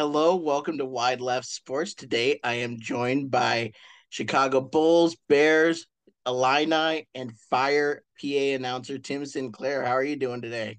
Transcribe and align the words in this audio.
Hello, 0.00 0.34
welcome 0.34 0.78
to 0.78 0.86
Wide 0.86 1.20
Left 1.20 1.46
Sports. 1.46 1.92
Today 1.92 2.40
I 2.42 2.54
am 2.54 2.80
joined 2.80 3.30
by 3.30 3.72
Chicago 4.08 4.62
Bulls, 4.62 5.14
Bears, 5.28 5.86
Illini, 6.26 7.06
and 7.14 7.36
Fire 7.50 8.02
PA 8.18 8.26
announcer 8.26 8.96
Tim 8.96 9.26
Sinclair. 9.26 9.84
How 9.84 9.92
are 9.92 10.02
you 10.02 10.16
doing 10.16 10.40
today? 10.40 10.78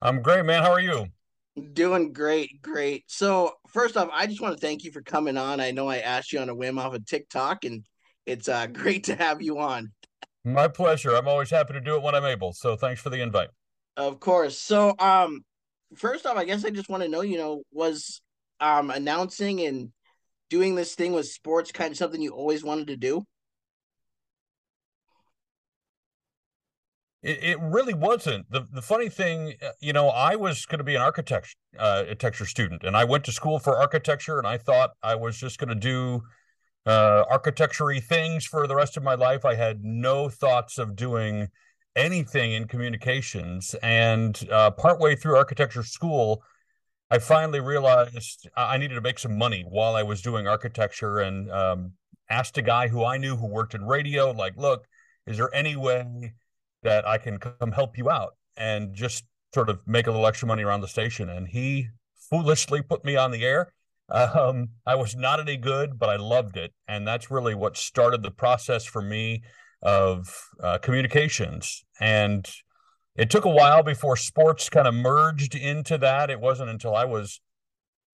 I'm 0.00 0.22
great, 0.22 0.46
man. 0.46 0.62
How 0.62 0.70
are 0.70 0.80
you? 0.80 1.08
Doing 1.74 2.14
great, 2.14 2.62
great. 2.62 3.04
So, 3.08 3.52
first 3.68 3.98
off, 3.98 4.08
I 4.10 4.26
just 4.26 4.40
want 4.40 4.56
to 4.56 4.60
thank 4.66 4.84
you 4.84 4.90
for 4.90 5.02
coming 5.02 5.36
on. 5.36 5.60
I 5.60 5.70
know 5.70 5.86
I 5.86 5.98
asked 5.98 6.32
you 6.32 6.40
on 6.40 6.48
a 6.48 6.54
whim 6.54 6.78
off 6.78 6.94
of 6.94 7.04
TikTok, 7.04 7.66
and 7.66 7.84
it's 8.24 8.48
uh, 8.48 8.66
great 8.72 9.04
to 9.04 9.14
have 9.16 9.42
you 9.42 9.58
on. 9.58 9.92
My 10.46 10.66
pleasure. 10.66 11.14
I'm 11.14 11.28
always 11.28 11.50
happy 11.50 11.74
to 11.74 11.80
do 11.82 11.96
it 11.96 12.02
when 12.02 12.14
I'm 12.14 12.24
able. 12.24 12.54
So, 12.54 12.76
thanks 12.76 13.02
for 13.02 13.10
the 13.10 13.20
invite. 13.20 13.50
Of 13.98 14.18
course. 14.18 14.58
So, 14.58 14.94
um, 14.98 15.44
first 15.94 16.24
off, 16.24 16.38
I 16.38 16.46
guess 16.46 16.64
I 16.64 16.70
just 16.70 16.88
want 16.88 17.02
to 17.02 17.10
know, 17.10 17.20
you 17.20 17.36
know, 17.36 17.64
was 17.70 18.22
um 18.62 18.90
announcing 18.90 19.60
and 19.62 19.90
doing 20.48 20.74
this 20.74 20.94
thing 20.94 21.12
with 21.12 21.26
sports 21.26 21.72
kind 21.72 21.90
of 21.90 21.96
something 21.98 22.22
you 22.22 22.30
always 22.30 22.64
wanted 22.64 22.86
to 22.86 22.96
do? 22.96 23.26
It, 27.22 27.42
it 27.42 27.58
really 27.60 27.94
wasn't. 27.94 28.50
The 28.50 28.66
the 28.72 28.82
funny 28.82 29.08
thing, 29.08 29.54
uh, 29.62 29.70
you 29.80 29.92
know, 29.92 30.08
I 30.08 30.36
was 30.36 30.66
going 30.66 30.78
to 30.78 30.84
be 30.84 30.94
an 30.94 31.02
architecture 31.02 31.54
uh, 31.78 32.04
architecture 32.08 32.46
student, 32.46 32.82
and 32.84 32.96
I 32.96 33.04
went 33.04 33.24
to 33.24 33.32
school 33.32 33.58
for 33.58 33.78
architecture, 33.78 34.38
and 34.38 34.46
I 34.46 34.58
thought 34.58 34.90
I 35.02 35.14
was 35.14 35.38
just 35.38 35.58
going 35.58 35.68
to 35.68 35.74
do 35.74 36.22
uh, 36.84 37.24
architecture 37.30 37.94
things 38.00 38.44
for 38.44 38.66
the 38.66 38.74
rest 38.74 38.96
of 38.96 39.02
my 39.02 39.14
life. 39.14 39.44
I 39.44 39.54
had 39.54 39.84
no 39.84 40.28
thoughts 40.28 40.78
of 40.78 40.96
doing 40.96 41.48
anything 41.94 42.52
in 42.52 42.66
communications, 42.66 43.74
and 43.82 44.48
uh, 44.50 44.70
partway 44.72 45.14
through 45.14 45.36
architecture 45.36 45.84
school, 45.84 46.42
I 47.12 47.18
finally 47.18 47.60
realized 47.60 48.48
I 48.56 48.78
needed 48.78 48.94
to 48.94 49.02
make 49.02 49.18
some 49.18 49.36
money 49.36 49.66
while 49.68 49.96
I 49.96 50.02
was 50.02 50.22
doing 50.22 50.48
architecture 50.48 51.18
and 51.18 51.50
um, 51.52 51.92
asked 52.30 52.56
a 52.56 52.62
guy 52.62 52.88
who 52.88 53.04
I 53.04 53.18
knew 53.18 53.36
who 53.36 53.48
worked 53.48 53.74
in 53.74 53.84
radio, 53.84 54.30
like, 54.30 54.56
look, 54.56 54.86
is 55.26 55.36
there 55.36 55.54
any 55.54 55.76
way 55.76 56.32
that 56.82 57.06
I 57.06 57.18
can 57.18 57.36
come 57.36 57.70
help 57.70 57.98
you 57.98 58.08
out 58.08 58.36
and 58.56 58.94
just 58.94 59.24
sort 59.52 59.68
of 59.68 59.86
make 59.86 60.06
a 60.06 60.10
little 60.10 60.26
extra 60.26 60.48
money 60.48 60.62
around 60.62 60.80
the 60.80 60.88
station? 60.88 61.28
And 61.28 61.46
he 61.46 61.88
foolishly 62.30 62.80
put 62.80 63.04
me 63.04 63.14
on 63.14 63.30
the 63.30 63.44
air. 63.44 63.72
Um, 64.12 64.68
I 64.84 64.96
was 64.96 65.16
not 65.16 65.40
any 65.40 65.56
good, 65.56 65.98
but 65.98 66.10
I 66.10 66.16
loved 66.16 66.58
it. 66.58 66.74
And 66.86 67.08
that's 67.08 67.30
really 67.30 67.54
what 67.54 67.78
started 67.78 68.22
the 68.22 68.30
process 68.30 68.84
for 68.84 69.00
me 69.00 69.42
of 69.80 70.28
uh, 70.62 70.76
communications. 70.78 71.82
And 71.98 72.46
it 73.16 73.30
took 73.30 73.44
a 73.44 73.50
while 73.50 73.82
before 73.82 74.16
sports 74.16 74.68
kind 74.68 74.86
of 74.86 74.94
merged 74.94 75.54
into 75.54 75.98
that. 75.98 76.30
It 76.30 76.40
wasn't 76.40 76.70
until 76.70 76.96
I 76.96 77.04
was 77.04 77.40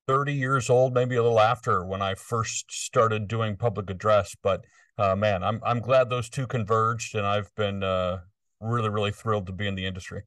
30 0.09 0.33
years 0.33 0.69
old, 0.71 0.95
maybe 0.95 1.17
a 1.17 1.23
little 1.23 1.39
after, 1.41 1.85
when 1.85 2.03
I 2.03 2.15
first 2.15 2.73
started 2.73 3.29
doing 3.29 3.57
public 3.57 3.91
address. 3.91 4.35
But 4.43 4.65
uh, 4.97 5.15
man, 5.15 5.45
I'm 5.45 5.61
I'm 5.65 5.81
glad 5.81 6.11
those 6.11 6.29
two 6.29 6.47
converged, 6.47 7.15
and 7.15 7.27
I've 7.27 7.55
been 7.55 7.85
uh, 7.85 8.19
really 8.61 8.89
really 8.89 9.13
thrilled 9.13 9.47
to 9.47 9.53
be 9.53 9.69
in 9.69 9.77
the 9.77 9.87
industry. 9.87 10.23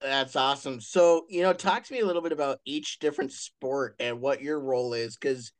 That's 0.00 0.34
awesome. 0.34 0.80
So 0.80 1.26
you 1.28 1.42
know, 1.42 1.52
talk 1.52 1.84
to 1.84 1.92
me 1.92 2.00
a 2.00 2.06
little 2.06 2.22
bit 2.22 2.32
about 2.32 2.58
each 2.64 2.98
different 2.98 3.32
sport 3.32 3.94
and 4.00 4.20
what 4.20 4.42
your 4.42 4.58
role 4.58 4.94
is, 4.94 5.16
because 5.16 5.52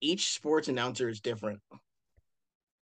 each 0.00 0.32
sports 0.32 0.68
announcer 0.68 1.08
is 1.08 1.20
different. 1.20 1.60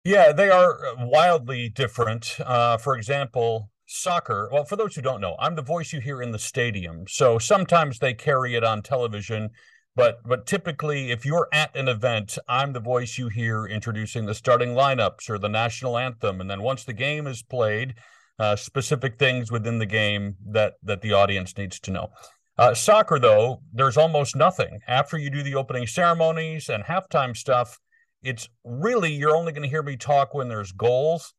Yeah, 0.05 0.31
they 0.31 0.51
are 0.51 0.79
wildly 0.99 1.69
different. 1.69 2.37
Uh, 2.39 2.77
for 2.77 2.95
example, 2.95 3.71
soccer, 3.87 4.49
well, 4.53 4.65
for 4.65 4.77
those 4.77 4.95
who 4.95 5.03
don't 5.03 5.21
know, 5.21 5.37
I'm 5.39 5.55
the 5.55 5.63
voice 5.63 5.93
you 5.93 6.01
hear 6.01 6.21
in 6.21 6.33
the 6.33 6.39
stadium. 6.39 7.05
So 7.09 7.39
sometimes 7.39 7.99
they 7.99 8.15
carry 8.15 8.55
it 8.55 8.65
on 8.65 8.83
television, 8.83 9.51
but 9.95 10.19
but 10.27 10.47
typically 10.47 11.11
if 11.11 11.25
you're 11.25 11.49
at 11.53 11.75
an 11.77 11.89
event, 11.89 12.39
I'm 12.49 12.73
the 12.73 12.81
voice 12.81 13.17
you 13.17 13.29
hear 13.29 13.67
introducing 13.67 14.27
the 14.27 14.35
starting 14.35 14.71
lineups 14.71 15.31
or 15.31 15.39
the 15.39 15.49
national 15.49 15.97
anthem, 15.97 16.41
and 16.41 16.51
then 16.51 16.63
once 16.63 16.85
the 16.85 16.93
game 16.93 17.27
is 17.27 17.43
played, 17.43 17.95
uh, 18.39 18.57
specific 18.57 19.19
things 19.19 19.51
within 19.51 19.79
the 19.79 19.87
game 19.87 20.37
that 20.51 20.75
that 20.83 21.01
the 21.01 21.13
audience 21.13 21.57
needs 21.57 21.81
to 21.81 21.91
know. 21.91 22.11
Uh, 22.59 22.73
soccer, 22.75 23.19
though, 23.19 23.61
there's 23.73 23.99
almost 23.99 24.35
nothing 24.35 24.81
after 24.89 25.19
you 25.19 25.29
do 25.29 25.43
the 25.43 25.55
opening 25.55 25.87
ceremonies 25.87 26.71
and 26.71 26.85
halftime 26.85 27.37
stuff. 27.37 27.79
It's 28.23 28.49
really 28.65 29.13
you're 29.13 29.37
only 29.37 29.53
going 29.53 29.63
to 29.63 29.69
hear 29.69 29.83
me 29.83 29.97
talk 29.97 30.35
when 30.35 30.49
there's 30.49 30.73
goals 30.73 31.35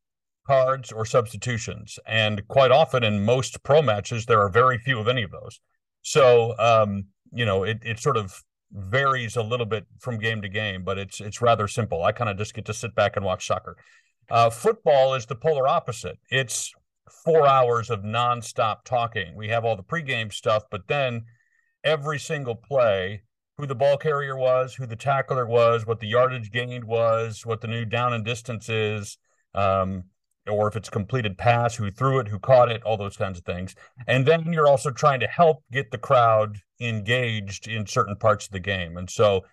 cards 0.48 0.92
or 0.92 1.06
substitutions. 1.06 2.00
And 2.08 2.48
quite 2.48 2.72
often 2.72 3.04
in 3.04 3.26
most 3.26 3.62
pro 3.64 3.82
matches, 3.82 4.26
there 4.26 4.42
are 4.42 4.50
very 4.50 4.78
few 4.78 5.00
of 5.00 5.08
any 5.08 5.24
of 5.24 5.32
those. 5.32 5.60
So, 6.02 6.58
um, 6.58 7.06
you 7.32 7.46
know, 7.46 7.64
it, 7.64 7.80
it 7.84 8.00
sort 8.00 8.18
of 8.18 8.42
varies 8.72 9.36
a 9.36 9.44
little 9.44 9.66
bit 9.66 9.86
from 10.00 10.18
game 10.18 10.42
to 10.42 10.50
game, 10.50 10.84
but 10.84 10.98
it's 10.98 11.22
it's 11.22 11.42
rather 11.42 11.68
simple. 11.68 12.04
I 12.04 12.12
kind 12.12 12.30
of 12.30 12.38
just 12.38 12.54
get 12.54 12.66
to 12.66 12.74
sit 12.74 12.96
back 12.96 13.16
and 13.16 13.26
watch 13.26 13.46
soccer. 13.46 13.76
Uh, 14.30 14.50
football 14.50 15.14
is 15.14 15.26
the 15.26 15.36
polar 15.36 15.68
opposite. 15.68 16.18
It's 16.30 16.74
four 17.24 17.48
hours 17.48 17.90
of 17.90 18.02
nonstop 18.02 18.84
talking. 18.84 19.36
We 19.36 19.50
have 19.50 19.66
all 19.66 19.76
the 19.76 19.84
pregame 19.84 20.34
stuff, 20.34 20.64
but 20.70 20.88
then 20.88 21.26
every 21.84 22.20
single 22.20 22.56
play, 22.56 23.22
who 23.58 23.66
the 23.66 23.76
ball 23.76 23.98
carrier 23.98 24.38
was, 24.38 24.76
who 24.76 24.86
the 24.86 24.96
tackler 24.96 25.46
was, 25.46 25.86
what 25.86 26.00
the 26.00 26.08
yardage 26.08 26.52
gained 26.52 26.84
was, 26.84 27.46
what 27.46 27.62
the 27.62 27.68
new 27.68 27.86
down 27.86 28.14
and 28.14 28.26
distance 28.26 28.70
is, 28.70 29.18
um, 29.56 30.04
or 30.48 30.68
if 30.68 30.76
it's 30.76 30.90
completed 30.90 31.38
pass, 31.38 31.76
who 31.76 31.92
threw 31.92 32.20
it, 32.20 32.28
who 32.28 32.40
caught 32.40 32.72
it, 32.72 32.84
all 32.84 32.98
those 32.98 33.18
kinds 33.18 33.38
of 33.38 33.46
things. 33.46 33.76
And 34.08 34.26
then 34.26 34.52
you're 34.54 34.68
also 34.68 34.92
trying 34.92 35.20
to 35.22 35.28
help 35.28 35.64
get 35.72 35.92
the 35.92 35.98
crowd 35.98 36.58
engaged 36.80 37.68
in 37.68 37.86
certain 37.86 38.16
parts 38.16 38.46
of 38.46 38.52
the 38.52 38.60
game. 38.60 38.98
And 38.98 39.10
so 39.10 39.44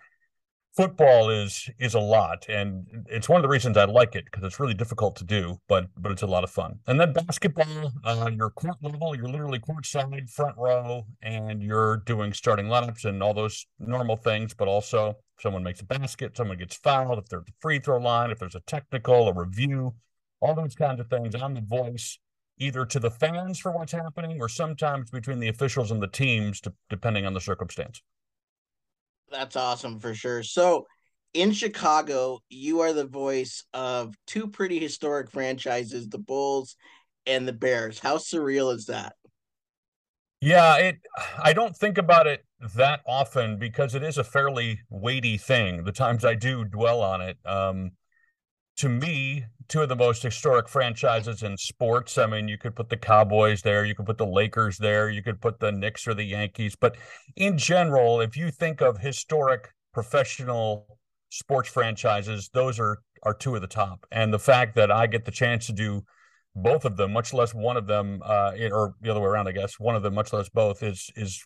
football 0.75 1.29
is 1.29 1.69
is 1.79 1.93
a 1.93 1.99
lot 1.99 2.45
and 2.49 2.85
it's 3.07 3.29
one 3.29 3.37
of 3.37 3.43
the 3.43 3.47
reasons 3.47 3.77
I 3.77 3.85
like 3.85 4.13
it 4.13 4.25
because 4.25 4.43
it's 4.43 4.59
really 4.59 4.73
difficult 4.73 5.15
to 5.17 5.23
do, 5.23 5.59
but 5.67 5.87
but 5.97 6.11
it's 6.11 6.21
a 6.21 6.27
lot 6.27 6.43
of 6.43 6.51
fun. 6.51 6.79
And 6.87 6.99
then 6.99 7.13
basketball, 7.13 7.93
uh, 8.03 8.29
you're 8.33 8.49
court 8.49 8.75
level, 8.81 9.15
you're 9.15 9.29
literally 9.29 9.59
court 9.59 9.85
side, 9.85 10.29
front 10.29 10.57
row, 10.57 11.05
and 11.21 11.63
you're 11.63 11.97
doing 12.05 12.33
starting 12.33 12.65
lineups 12.65 13.05
and 13.05 13.23
all 13.23 13.33
those 13.33 13.65
normal 13.79 14.17
things, 14.17 14.53
but 14.53 14.67
also 14.67 15.15
someone 15.39 15.63
makes 15.63 15.81
a 15.81 15.85
basket, 15.85 16.35
someone 16.35 16.57
gets 16.57 16.75
fouled, 16.75 17.19
if 17.19 17.25
they're 17.29 17.39
at 17.39 17.45
the 17.45 17.53
free 17.59 17.79
throw 17.79 17.97
line, 17.97 18.31
if 18.31 18.39
there's 18.39 18.55
a 18.55 18.61
technical, 18.61 19.29
a 19.29 19.33
review, 19.33 19.93
all 20.39 20.55
those 20.55 20.75
kinds 20.75 20.99
of 20.99 21.07
things. 21.07 21.35
I'm 21.35 21.53
the 21.53 21.61
voice 21.61 22.19
either 22.57 22.85
to 22.85 22.99
the 22.99 23.11
fans 23.11 23.59
for 23.59 23.71
what's 23.71 23.91
happening 23.91 24.41
or 24.41 24.47
sometimes 24.47 25.09
between 25.11 25.39
the 25.39 25.49
officials 25.49 25.91
and 25.91 26.01
the 26.01 26.07
teams, 26.07 26.61
to, 26.61 26.73
depending 26.89 27.25
on 27.25 27.33
the 27.33 27.41
circumstance. 27.41 28.01
That's 29.29 29.55
awesome 29.55 29.99
for 29.99 30.13
sure. 30.13 30.43
So, 30.43 30.87
in 31.33 31.51
Chicago, 31.51 32.39
you 32.49 32.79
are 32.79 32.93
the 32.93 33.07
voice 33.07 33.65
of 33.73 34.15
two 34.25 34.47
pretty 34.47 34.79
historic 34.79 35.29
franchises, 35.31 36.07
the 36.07 36.17
Bulls 36.17 36.77
and 37.25 37.45
the 37.45 37.53
Bears. 37.53 37.99
How 37.99 38.17
surreal 38.17 38.73
is 38.73 38.85
that? 38.85 39.15
Yeah, 40.41 40.77
it 40.77 40.97
I 41.43 41.53
don't 41.53 41.75
think 41.75 41.97
about 41.97 42.27
it 42.27 42.45
that 42.75 43.01
often 43.05 43.57
because 43.57 43.95
it 43.95 44.03
is 44.03 44.17
a 44.17 44.23
fairly 44.23 44.79
weighty 44.89 45.37
thing. 45.37 45.83
The 45.83 45.91
times 45.91 46.23
I 46.23 46.35
do 46.35 46.63
dwell 46.63 47.01
on 47.01 47.21
it, 47.21 47.37
um, 47.45 47.91
to 48.77 48.89
me, 48.89 49.45
two 49.67 49.81
of 49.81 49.89
the 49.89 49.95
most 49.95 50.23
historic 50.23 50.67
franchises 50.67 51.43
in 51.43 51.57
sports. 51.57 52.17
I 52.17 52.25
mean, 52.25 52.47
you 52.47 52.57
could 52.57 52.75
put 52.75 52.89
the 52.89 52.97
Cowboys 52.97 53.61
there, 53.61 53.85
you 53.85 53.95
could 53.95 54.05
put 54.05 54.17
the 54.17 54.25
Lakers 54.25 54.77
there, 54.77 55.09
you 55.09 55.21
could 55.21 55.41
put 55.41 55.59
the 55.59 55.71
Knicks 55.71 56.07
or 56.07 56.13
the 56.13 56.23
Yankees. 56.23 56.75
But 56.75 56.97
in 57.35 57.57
general, 57.57 58.21
if 58.21 58.37
you 58.37 58.51
think 58.51 58.81
of 58.81 58.99
historic 58.99 59.71
professional 59.93 60.97
sports 61.29 61.69
franchises, 61.69 62.49
those 62.53 62.79
are 62.79 62.99
are 63.23 63.33
two 63.33 63.55
of 63.55 63.61
the 63.61 63.67
top. 63.67 64.05
And 64.11 64.31
the 64.31 64.39
fact 64.39 64.75
that 64.75 64.91
I 64.91 65.07
get 65.07 65.25
the 65.25 65.31
chance 65.31 65.65
to 65.65 65.73
do 65.73 66.03
both 66.55 66.85
of 66.85 66.95
them, 66.95 67.11
much 67.11 67.33
less 67.33 67.53
one 67.53 67.75
of 67.75 67.87
them, 67.87 68.21
uh, 68.23 68.53
or 68.71 68.93
the 69.01 69.09
other 69.09 69.19
way 69.19 69.27
around, 69.27 69.47
I 69.47 69.51
guess, 69.51 69.79
one 69.79 69.95
of 69.95 70.03
them, 70.03 70.13
much 70.13 70.31
less 70.31 70.47
both, 70.49 70.83
is 70.83 71.09
is 71.15 71.43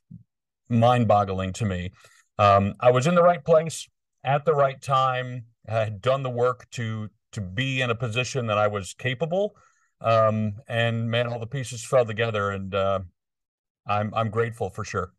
mind-boggling 0.70 1.54
to 1.54 1.66
me. 1.66 1.92
Um, 2.38 2.76
I 2.80 2.92
was 2.92 3.08
in 3.08 3.16
the 3.16 3.24
right 3.24 3.44
place 3.44 3.88
at 4.24 4.46
the 4.46 4.54
right 4.54 4.80
time 4.82 5.46
I 5.68 5.80
had 5.80 6.02
done 6.02 6.24
the 6.24 6.30
work 6.30 6.70
to 6.72 7.10
to 7.32 7.42
be 7.42 7.82
in 7.82 7.90
a 7.90 7.96
position 7.96 8.48
that 8.48 8.58
I 8.58 8.68
was 8.68 8.94
capable. 8.94 9.56
Um, 10.02 10.54
and 10.68 11.10
man, 11.10 11.28
all 11.28 11.40
the 11.40 11.48
pieces 11.48 11.84
fell 11.84 12.06
together, 12.06 12.52
and 12.52 12.74
uh, 12.74 13.00
I'm 13.86 14.14
I'm 14.14 14.30
grateful 14.30 14.70
for 14.70 14.84
sure. 14.84 15.14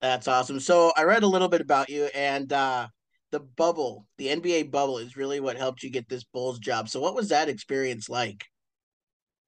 That's 0.00 0.28
awesome. 0.28 0.60
So 0.60 0.92
I 0.96 1.04
read 1.04 1.22
a 1.22 1.28
little 1.28 1.48
bit 1.48 1.60
about 1.60 1.88
you, 1.88 2.04
and 2.14 2.52
uh, 2.52 2.88
the 3.32 3.40
bubble, 3.40 4.06
the 4.18 4.28
NBA 4.28 4.70
bubble, 4.70 4.98
is 4.98 5.16
really 5.16 5.40
what 5.40 5.56
helped 5.56 5.82
you 5.82 5.90
get 5.90 6.08
this 6.08 6.24
Bulls 6.24 6.58
job. 6.58 6.88
So 6.88 7.00
what 7.00 7.14
was 7.14 7.28
that 7.30 7.48
experience 7.48 8.08
like? 8.08 8.44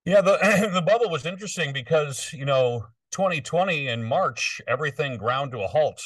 Yeah, 0.04 0.22
the 0.22 0.70
the 0.74 0.82
bubble 0.82 1.10
was 1.10 1.26
interesting 1.26 1.72
because 1.72 2.32
you 2.32 2.44
know 2.44 2.86
2020 3.12 3.88
in 3.88 4.02
March, 4.02 4.60
everything 4.66 5.18
ground 5.18 5.52
to 5.52 5.60
a 5.60 5.68
halt 5.68 6.00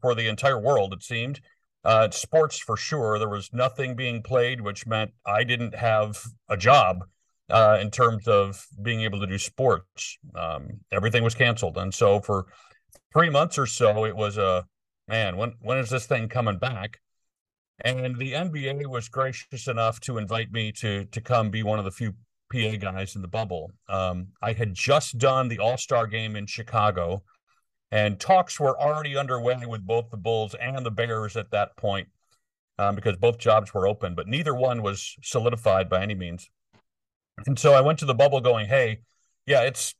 for 0.00 0.14
the 0.14 0.28
entire 0.28 0.60
world. 0.60 0.92
It 0.92 1.02
seemed. 1.02 1.40
Uh, 1.84 2.10
sports 2.10 2.58
for 2.58 2.76
sure. 2.76 3.18
There 3.18 3.28
was 3.28 3.50
nothing 3.52 3.94
being 3.94 4.22
played, 4.22 4.60
which 4.60 4.86
meant 4.86 5.12
I 5.24 5.44
didn't 5.44 5.74
have 5.74 6.20
a 6.48 6.56
job 6.56 7.04
uh, 7.50 7.78
in 7.80 7.90
terms 7.90 8.26
of 8.28 8.64
being 8.82 9.02
able 9.02 9.20
to 9.20 9.26
do 9.26 9.38
sports. 9.38 10.18
Um, 10.34 10.80
everything 10.92 11.22
was 11.24 11.34
canceled, 11.34 11.78
and 11.78 11.94
so 11.94 12.20
for 12.20 12.46
three 13.12 13.30
months 13.30 13.58
or 13.58 13.66
so, 13.66 14.04
it 14.04 14.16
was 14.16 14.38
a 14.38 14.66
man. 15.06 15.36
When 15.36 15.54
when 15.60 15.78
is 15.78 15.90
this 15.90 16.06
thing 16.06 16.28
coming 16.28 16.58
back? 16.58 16.98
And 17.84 18.16
the 18.16 18.32
NBA 18.32 18.88
was 18.88 19.08
gracious 19.08 19.68
enough 19.68 20.00
to 20.00 20.18
invite 20.18 20.50
me 20.50 20.72
to 20.72 21.04
to 21.04 21.20
come 21.20 21.50
be 21.50 21.62
one 21.62 21.78
of 21.78 21.84
the 21.84 21.90
few 21.90 22.12
PA 22.52 22.76
guys 22.78 23.14
in 23.14 23.22
the 23.22 23.28
bubble. 23.28 23.72
Um, 23.88 24.28
I 24.42 24.52
had 24.52 24.74
just 24.74 25.18
done 25.18 25.48
the 25.48 25.58
All 25.58 25.76
Star 25.76 26.06
game 26.06 26.36
in 26.36 26.46
Chicago, 26.46 27.22
and 27.90 28.20
talks 28.20 28.60
were 28.60 28.78
already 28.78 29.16
underway 29.16 29.64
with 29.66 29.86
both 29.86 30.10
the 30.10 30.16
Bulls 30.16 30.54
and 30.54 30.84
the 30.84 30.90
Bears 30.90 31.36
at 31.36 31.50
that 31.50 31.76
point 31.76 32.08
um, 32.78 32.94
because 32.94 33.16
both 33.16 33.38
jobs 33.38 33.72
were 33.72 33.86
open, 33.86 34.14
but 34.14 34.26
neither 34.28 34.54
one 34.54 34.82
was 34.82 35.16
solidified 35.22 35.88
by 35.88 36.02
any 36.02 36.14
means. 36.14 36.50
And 37.46 37.58
so 37.58 37.72
I 37.72 37.80
went 37.80 37.98
to 38.00 38.04
the 38.04 38.14
bubble 38.14 38.40
going, 38.40 38.66
hey, 38.66 39.00
yeah, 39.46 39.62
it's, 39.62 39.94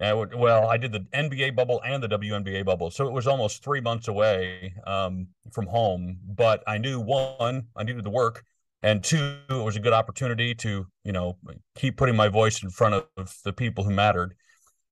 well, 0.00 0.66
I 0.68 0.76
did 0.76 0.92
the 0.92 1.06
NBA 1.14 1.54
bubble 1.54 1.80
and 1.84 2.02
the 2.02 2.08
WNBA 2.08 2.64
bubble. 2.64 2.90
So 2.90 3.06
it 3.06 3.12
was 3.12 3.26
almost 3.26 3.62
three 3.62 3.80
months 3.80 4.08
away 4.08 4.74
um, 4.86 5.28
from 5.52 5.66
home. 5.66 6.18
But 6.26 6.62
I 6.66 6.78
knew 6.78 7.00
one, 7.00 7.66
I 7.76 7.84
needed 7.84 8.04
the 8.04 8.10
work 8.10 8.44
and 8.82 9.02
two 9.02 9.36
it 9.48 9.54
was 9.54 9.76
a 9.76 9.80
good 9.80 9.92
opportunity 9.92 10.54
to 10.54 10.86
you 11.04 11.12
know 11.12 11.36
keep 11.74 11.96
putting 11.96 12.16
my 12.16 12.28
voice 12.28 12.62
in 12.62 12.70
front 12.70 12.94
of 13.16 13.36
the 13.44 13.52
people 13.52 13.84
who 13.84 13.90
mattered 13.90 14.34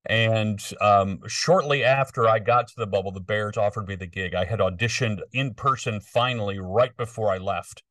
and 0.09 0.73
um, 0.81 1.21
shortly 1.27 1.85
after 1.85 2.29
i 2.29 2.39
got 2.39 2.67
to 2.67 2.75
the 2.77 2.87
bubble 2.87 3.13
the 3.13 3.21
bears 3.21 3.57
offered 3.57 3.87
me 3.87 3.95
the 3.95 4.07
gig 4.07 4.35
i 4.35 4.45
had 4.45 4.59
auditioned 4.59 5.21
in 5.33 5.55
person 5.55 6.01
finally 6.01 6.59
right 6.59 6.97
before 6.97 7.31
i 7.31 7.39
left 7.39 7.83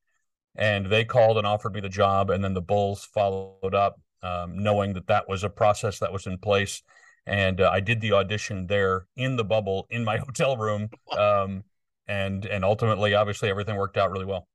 and 0.55 0.87
they 0.87 1.05
called 1.05 1.37
and 1.37 1.45
offered 1.45 1.73
me 1.73 1.79
the 1.79 1.89
job 1.89 2.29
and 2.29 2.43
then 2.43 2.53
the 2.53 2.61
bulls 2.61 3.07
followed 3.13 3.75
up 3.75 3.99
um, 4.23 4.57
knowing 4.57 4.93
that 4.93 5.07
that 5.07 5.29
was 5.29 5.43
a 5.43 5.49
process 5.49 5.99
that 5.99 6.11
was 6.11 6.25
in 6.25 6.37
place 6.37 6.81
and 7.27 7.61
uh, 7.61 7.69
i 7.71 7.79
did 7.79 8.01
the 8.01 8.13
audition 8.13 8.65
there 8.67 9.05
in 9.15 9.35
the 9.35 9.45
bubble 9.45 9.85
in 9.89 10.03
my 10.03 10.17
hotel 10.25 10.57
room 10.57 10.89
um, 11.17 11.63
and 12.07 12.45
and 12.45 12.65
ultimately 12.65 13.13
obviously 13.13 13.49
everything 13.49 13.75
worked 13.75 13.97
out 13.97 14.11
really 14.11 14.25
well 14.25 14.47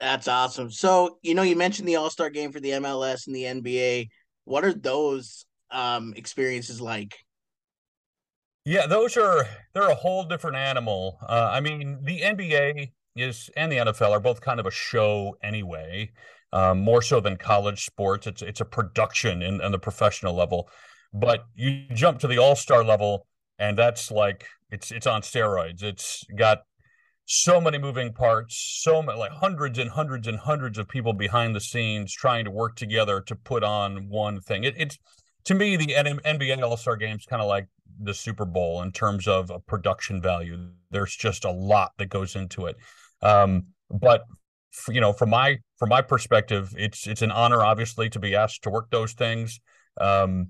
that's 0.00 0.28
awesome. 0.28 0.70
So, 0.70 1.18
you 1.22 1.34
know, 1.34 1.42
you 1.42 1.56
mentioned 1.56 1.88
the 1.88 1.96
All 1.96 2.10
Star 2.10 2.30
game 2.30 2.52
for 2.52 2.60
the 2.60 2.70
MLS 2.70 3.26
and 3.26 3.34
the 3.34 3.42
NBA. 3.42 4.08
What 4.44 4.64
are 4.64 4.72
those 4.72 5.44
um, 5.70 6.14
experiences 6.16 6.80
like? 6.80 7.24
Yeah, 8.64 8.86
those 8.86 9.16
are 9.16 9.46
they're 9.72 9.90
a 9.90 9.94
whole 9.94 10.24
different 10.24 10.56
animal. 10.56 11.18
Uh, 11.26 11.48
I 11.50 11.60
mean, 11.60 11.98
the 12.02 12.20
NBA 12.20 12.90
is 13.16 13.50
and 13.56 13.72
the 13.72 13.76
NFL 13.76 14.10
are 14.10 14.20
both 14.20 14.40
kind 14.40 14.60
of 14.60 14.66
a 14.66 14.70
show 14.70 15.36
anyway, 15.42 16.10
um, 16.52 16.80
more 16.80 17.02
so 17.02 17.20
than 17.20 17.36
college 17.36 17.84
sports. 17.84 18.26
It's 18.26 18.42
it's 18.42 18.60
a 18.60 18.66
production 18.66 19.42
in, 19.42 19.60
in 19.60 19.72
the 19.72 19.78
professional 19.78 20.34
level, 20.34 20.68
but 21.14 21.46
you 21.54 21.84
jump 21.94 22.18
to 22.20 22.26
the 22.26 22.38
All 22.38 22.56
Star 22.56 22.84
level, 22.84 23.26
and 23.58 23.78
that's 23.78 24.10
like 24.10 24.46
it's 24.70 24.92
it's 24.92 25.06
on 25.06 25.22
steroids. 25.22 25.82
It's 25.82 26.24
got 26.36 26.62
so 27.24 27.60
many 27.60 27.78
moving 27.78 28.12
parts, 28.12 28.80
so 28.82 29.02
many 29.02 29.18
like 29.18 29.32
hundreds 29.32 29.78
and 29.78 29.90
hundreds 29.90 30.26
and 30.26 30.38
hundreds 30.38 30.78
of 30.78 30.88
people 30.88 31.12
behind 31.12 31.54
the 31.54 31.60
scenes 31.60 32.12
trying 32.12 32.44
to 32.44 32.50
work 32.50 32.74
together 32.76 33.20
to 33.20 33.34
put 33.34 33.62
on 33.62 34.08
one 34.08 34.40
thing. 34.40 34.64
It, 34.64 34.74
it's 34.78 34.98
to 35.44 35.54
me 35.54 35.76
the 35.76 35.94
NBA 35.96 36.62
All 36.62 36.76
Star 36.76 36.96
Game 36.96 37.16
is 37.16 37.26
kind 37.26 37.42
of 37.42 37.48
like 37.48 37.66
the 38.00 38.14
Super 38.14 38.44
Bowl 38.44 38.82
in 38.82 38.92
terms 38.92 39.26
of 39.26 39.50
a 39.50 39.58
production 39.58 40.22
value. 40.22 40.68
There's 40.90 41.16
just 41.16 41.44
a 41.44 41.50
lot 41.50 41.92
that 41.98 42.08
goes 42.08 42.36
into 42.36 42.66
it. 42.66 42.76
Um, 43.22 43.66
but 43.90 44.24
you 44.88 45.00
know, 45.00 45.12
from 45.12 45.30
my 45.30 45.58
from 45.78 45.88
my 45.88 46.02
perspective, 46.02 46.74
it's 46.76 47.06
it's 47.06 47.22
an 47.22 47.30
honor, 47.30 47.62
obviously, 47.62 48.08
to 48.10 48.18
be 48.18 48.34
asked 48.34 48.62
to 48.64 48.70
work 48.70 48.90
those 48.90 49.12
things. 49.12 49.60
Um, 50.00 50.48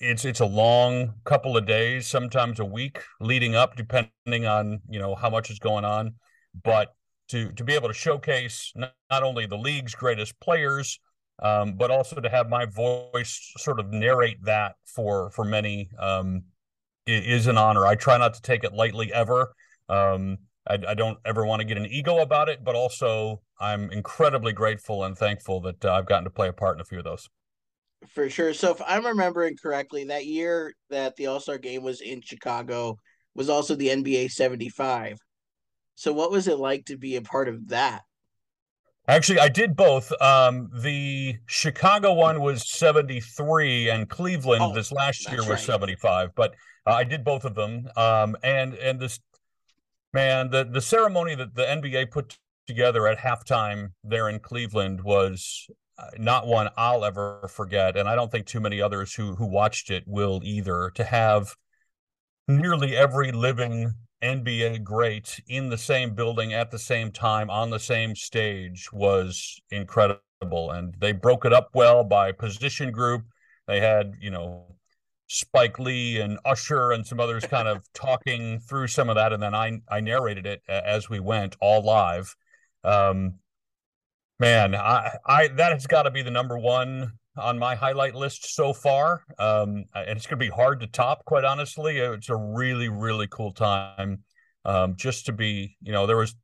it's 0.00 0.24
it's 0.24 0.40
a 0.40 0.46
long 0.46 1.14
couple 1.24 1.56
of 1.56 1.66
days, 1.66 2.06
sometimes 2.06 2.60
a 2.60 2.64
week 2.64 3.02
leading 3.20 3.54
up, 3.54 3.76
depending 3.76 4.46
on 4.46 4.80
you 4.88 4.98
know 4.98 5.14
how 5.14 5.30
much 5.30 5.50
is 5.50 5.58
going 5.58 5.84
on. 5.84 6.14
But 6.62 6.94
to 7.28 7.52
to 7.52 7.64
be 7.64 7.74
able 7.74 7.88
to 7.88 7.94
showcase 7.94 8.72
not, 8.74 8.94
not 9.10 9.22
only 9.22 9.46
the 9.46 9.58
league's 9.58 9.94
greatest 9.94 10.38
players, 10.40 10.98
um, 11.40 11.74
but 11.74 11.90
also 11.90 12.20
to 12.20 12.28
have 12.28 12.48
my 12.48 12.66
voice 12.66 13.52
sort 13.56 13.80
of 13.80 13.90
narrate 13.90 14.42
that 14.44 14.74
for 14.84 15.30
for 15.30 15.44
many 15.44 15.90
um, 15.98 16.42
is 17.06 17.46
an 17.46 17.58
honor. 17.58 17.86
I 17.86 17.94
try 17.94 18.18
not 18.18 18.34
to 18.34 18.42
take 18.42 18.64
it 18.64 18.72
lightly 18.72 19.12
ever. 19.12 19.54
Um, 19.88 20.38
I, 20.68 20.78
I, 20.88 20.94
don't 20.94 21.18
ever 21.24 21.44
want 21.44 21.60
to 21.60 21.66
get 21.66 21.76
an 21.78 21.86
ego 21.86 22.18
about 22.18 22.48
it, 22.48 22.62
but 22.62 22.76
also 22.76 23.40
I'm 23.58 23.90
incredibly 23.90 24.52
grateful 24.52 25.04
and 25.04 25.16
thankful 25.16 25.60
that 25.62 25.84
uh, 25.84 25.94
I've 25.94 26.06
gotten 26.06 26.24
to 26.24 26.30
play 26.30 26.48
a 26.48 26.52
part 26.52 26.76
in 26.76 26.80
a 26.80 26.84
few 26.84 26.98
of 26.98 27.04
those. 27.04 27.28
For 28.08 28.30
sure. 28.30 28.54
So 28.54 28.70
if 28.70 28.80
I'm 28.86 29.04
remembering 29.04 29.56
correctly, 29.60 30.04
that 30.04 30.26
year 30.26 30.74
that 30.90 31.16
the 31.16 31.26
All 31.26 31.40
Star 31.40 31.58
game 31.58 31.82
was 31.82 32.00
in 32.00 32.20
Chicago 32.22 32.98
was 33.34 33.48
also 33.48 33.74
the 33.74 33.88
NBA 33.88 34.30
75. 34.30 35.18
So 35.96 36.12
what 36.12 36.30
was 36.30 36.48
it 36.48 36.58
like 36.58 36.86
to 36.86 36.96
be 36.96 37.16
a 37.16 37.22
part 37.22 37.48
of 37.48 37.68
that? 37.68 38.02
Actually, 39.08 39.40
I 39.40 39.48
did 39.48 39.74
both. 39.74 40.12
Um, 40.22 40.70
the 40.72 41.36
Chicago 41.46 42.12
one 42.12 42.40
was 42.40 42.70
73 42.70 43.90
and 43.90 44.08
Cleveland 44.08 44.62
oh, 44.62 44.72
this 44.72 44.92
last 44.92 45.28
year 45.30 45.40
was 45.40 45.48
right. 45.48 45.58
75, 45.58 46.34
but 46.34 46.54
uh, 46.86 46.92
I 46.92 47.04
did 47.04 47.24
both 47.24 47.44
of 47.44 47.54
them. 47.54 47.88
Um, 47.96 48.36
and 48.42 48.74
and 48.74 49.00
this 49.00 49.18
man, 50.12 50.50
the 50.50 50.64
the 50.64 50.80
ceremony 50.80 51.34
that 51.34 51.54
the 51.54 51.64
NBA 51.64 52.10
put 52.10 52.38
together 52.66 53.08
at 53.08 53.18
halftime 53.18 53.88
there 54.04 54.28
in 54.28 54.38
Cleveland 54.38 55.02
was 55.02 55.66
not 56.18 56.46
one 56.46 56.68
I'll 56.76 57.04
ever 57.04 57.48
forget, 57.48 57.96
and 57.96 58.08
I 58.08 58.14
don't 58.14 58.30
think 58.30 58.46
too 58.46 58.60
many 58.60 58.80
others 58.80 59.14
who 59.14 59.34
who 59.34 59.46
watched 59.46 59.90
it 59.90 60.04
will 60.06 60.40
either. 60.44 60.90
To 60.94 61.04
have 61.04 61.54
nearly 62.48 62.96
every 62.96 63.32
living 63.32 63.94
NBA 64.22 64.78
great 64.78 65.40
in 65.48 65.70
the 65.70 65.78
same 65.78 66.14
building 66.14 66.52
at 66.52 66.70
the 66.70 66.78
same 66.78 67.10
time 67.12 67.50
on 67.50 67.70
the 67.70 67.78
same 67.78 68.14
stage 68.14 68.92
was 68.92 69.60
incredible, 69.70 70.70
and 70.70 70.94
they 70.98 71.12
broke 71.12 71.44
it 71.44 71.52
up 71.52 71.70
well 71.74 72.04
by 72.04 72.32
position 72.32 72.92
group. 72.92 73.24
They 73.66 73.80
had 73.80 74.14
you 74.20 74.30
know 74.30 74.76
Spike 75.28 75.78
Lee 75.78 76.20
and 76.20 76.38
Usher 76.44 76.92
and 76.92 77.06
some 77.06 77.20
others 77.20 77.46
kind 77.46 77.68
of 77.68 77.82
talking 77.94 78.60
through 78.60 78.88
some 78.88 79.08
of 79.08 79.16
that, 79.16 79.32
and 79.32 79.42
then 79.42 79.54
I 79.54 79.80
I 79.88 80.00
narrated 80.00 80.46
it 80.46 80.62
as 80.68 81.08
we 81.08 81.20
went 81.20 81.56
all 81.60 81.82
live. 81.82 82.34
Um, 82.84 83.40
Man, 84.40 84.74
I, 84.74 85.18
I 85.26 85.48
that 85.48 85.72
has 85.72 85.86
got 85.86 86.04
to 86.04 86.10
be 86.10 86.22
the 86.22 86.30
number 86.30 86.58
one 86.58 87.12
on 87.40 87.58
my 87.58 87.74
highlight 87.74 88.14
list 88.14 88.54
so 88.54 88.72
far. 88.72 89.24
Um, 89.38 89.84
and 89.94 90.16
it's 90.16 90.26
going 90.26 90.38
to 90.38 90.44
be 90.44 90.50
hard 90.50 90.80
to 90.80 90.86
top, 90.86 91.24
quite 91.24 91.44
honestly. 91.44 91.98
It's 91.98 92.28
a 92.28 92.36
really, 92.36 92.88
really 92.88 93.26
cool 93.28 93.52
time. 93.52 94.24
Um, 94.64 94.94
just 94.96 95.26
to 95.26 95.32
be, 95.32 95.76
you 95.82 95.92
know, 95.92 96.06
there 96.06 96.16
was 96.16 96.34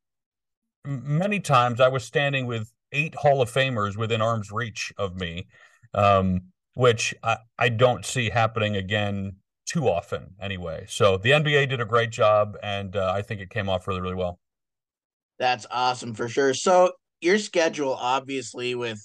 many 0.84 1.40
times 1.40 1.80
I 1.80 1.88
was 1.88 2.04
standing 2.04 2.46
with 2.46 2.70
eight 2.92 3.14
Hall 3.14 3.42
of 3.42 3.50
Famers 3.50 3.96
within 3.96 4.22
arm's 4.22 4.50
reach 4.50 4.92
of 4.96 5.16
me, 5.16 5.46
um, 5.94 6.40
which 6.74 7.14
I, 7.22 7.38
I 7.58 7.68
don't 7.68 8.04
see 8.04 8.30
happening 8.30 8.76
again 8.76 9.36
too 9.66 9.88
often 9.88 10.34
anyway. 10.40 10.86
So 10.88 11.18
the 11.18 11.30
NBA 11.30 11.68
did 11.68 11.80
a 11.80 11.84
great 11.84 12.10
job, 12.10 12.56
and 12.62 12.96
uh, 12.96 13.12
I 13.14 13.22
think 13.22 13.40
it 13.40 13.50
came 13.50 13.68
off 13.68 13.86
really, 13.86 14.00
really 14.00 14.14
well. 14.14 14.38
That's 15.38 15.66
awesome 15.70 16.14
for 16.14 16.28
sure. 16.28 16.54
So 16.54 16.92
your 17.20 17.38
schedule, 17.38 17.94
obviously, 17.94 18.74
with 18.74 19.02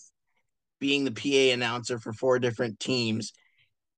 being 0.82 1.06
the 1.06 1.12
PA 1.12 1.54
announcer 1.54 1.98
for 2.00 2.12
four 2.12 2.40
different 2.40 2.82
teams, 2.82 3.32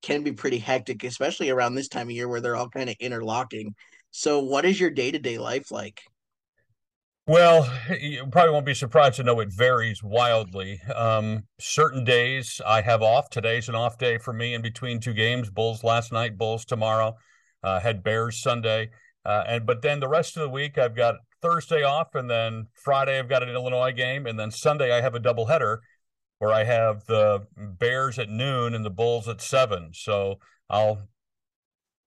can 0.03 0.21
be 0.21 0.33
pretty 0.33 0.59
hectic, 0.59 1.03
especially 1.03 1.49
around 1.49 1.73
this 1.73 1.87
time 1.87 2.07
of 2.07 2.11
year 2.11 2.27
where 2.27 2.41
they're 2.41 2.57
all 2.57 2.69
kind 2.69 2.89
of 2.89 2.95
interlocking. 2.99 3.73
So, 4.11 4.39
what 4.43 4.65
is 4.65 4.79
your 4.79 4.91
day 4.91 5.09
to 5.09 5.17
day 5.17 5.39
life 5.39 5.71
like? 5.71 6.01
Well, 7.25 7.71
you 7.99 8.27
probably 8.27 8.51
won't 8.51 8.65
be 8.65 8.73
surprised 8.73 9.15
to 9.15 9.23
know 9.23 9.39
it 9.39 9.51
varies 9.51 10.03
wildly. 10.03 10.81
Um, 10.93 11.43
certain 11.57 12.03
days 12.03 12.61
I 12.67 12.81
have 12.81 13.01
off. 13.01 13.29
Today's 13.29 13.69
an 13.69 13.75
off 13.75 13.97
day 13.97 14.17
for 14.17 14.33
me 14.33 14.53
in 14.53 14.61
between 14.61 14.99
two 14.99 15.13
games. 15.13 15.49
Bulls 15.49 15.83
last 15.83 16.11
night, 16.11 16.37
Bulls 16.37 16.65
tomorrow. 16.65 17.15
Uh, 17.63 17.79
had 17.79 18.03
Bears 18.03 18.41
Sunday, 18.41 18.89
uh, 19.23 19.45
and 19.47 19.65
but 19.65 19.81
then 19.81 20.01
the 20.01 20.07
rest 20.09 20.35
of 20.35 20.43
the 20.43 20.49
week 20.49 20.77
I've 20.77 20.97
got 20.97 21.15
Thursday 21.41 21.81
off, 21.81 22.13
and 22.13 22.29
then 22.29 22.67
Friday 22.73 23.17
I've 23.17 23.29
got 23.29 23.41
an 23.41 23.47
Illinois 23.47 23.93
game, 23.93 24.27
and 24.27 24.37
then 24.37 24.51
Sunday 24.51 24.91
I 24.91 24.99
have 24.99 25.15
a 25.15 25.19
doubleheader 25.19 25.77
where 26.43 26.51
I 26.51 26.65
have 26.65 27.05
the 27.05 27.47
Bears 27.55 28.19
at 28.19 28.29
noon 28.29 28.73
and 28.73 28.83
the 28.83 28.89
Bulls 28.89 29.29
at 29.29 29.39
seven. 29.39 29.91
So 29.93 30.39
I'll 30.69 31.07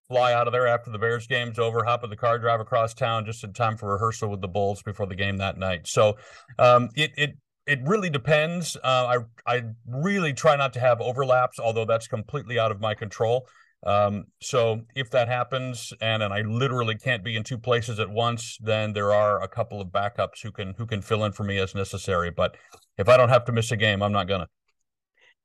fly 0.09 0.35
out 0.35 0.47
of 0.47 0.53
there 0.53 0.67
after 0.67 0.91
the 0.91 0.99
Bears 0.99 1.27
game's 1.27 1.59
over, 1.59 1.83
hop 1.85 2.05
in 2.05 2.11
the 2.11 2.17
car, 2.17 2.39
drive 2.39 2.61
across 2.61 2.93
town 2.93 3.25
just 3.25 3.43
in 3.45 3.55
time 3.55 3.79
for 3.79 3.95
rehearsal 3.95 4.29
with 4.29 4.43
the 4.43 4.49
Bulls 4.49 4.83
before 4.83 5.07
the 5.07 5.15
game 5.15 5.39
that 5.39 5.57
night. 5.57 5.87
So 5.87 6.19
um, 6.59 6.91
it 6.95 7.13
it 7.17 7.39
it 7.67 7.81
really 7.85 8.11
depends. 8.11 8.77
Uh, 8.85 9.19
I 9.47 9.55
I 9.55 9.63
really 9.87 10.35
try 10.35 10.55
not 10.55 10.75
to 10.75 10.81
have 10.81 11.01
overlaps, 11.01 11.59
although 11.59 11.87
that's 11.87 12.07
completely 12.07 12.59
out 12.59 12.71
of 12.71 12.79
my 12.79 12.93
control. 12.93 13.49
Um, 13.87 14.25
so 14.43 14.83
if 14.95 15.11
that 15.13 15.29
happens, 15.29 15.95
and 16.03 16.23
and 16.23 16.35
I 16.35 16.43
literally 16.43 16.97
can't 16.97 17.25
be 17.25 17.37
in 17.37 17.43
two 17.43 17.59
places 17.59 18.01
at 18.01 18.11
once, 18.11 18.59
then 18.61 18.93
there 18.93 19.15
are 19.15 19.43
a 19.43 19.49
couple 19.49 19.81
of 19.81 19.89
backups 19.89 20.43
who 20.43 20.53
can 20.53 20.75
who 20.77 20.85
can 20.85 21.01
fill 21.01 21.25
in 21.25 21.33
for 21.33 21.45
me 21.45 21.59
as 21.59 21.75
necessary. 21.75 22.31
But 22.31 22.57
if 22.99 23.09
I 23.09 23.17
don't 23.17 23.29
have 23.29 23.45
to 23.47 23.53
miss 23.53 23.71
a 23.73 23.77
game, 23.77 24.03
I'm 24.03 24.13
not 24.13 24.29
gonna. 24.29 24.49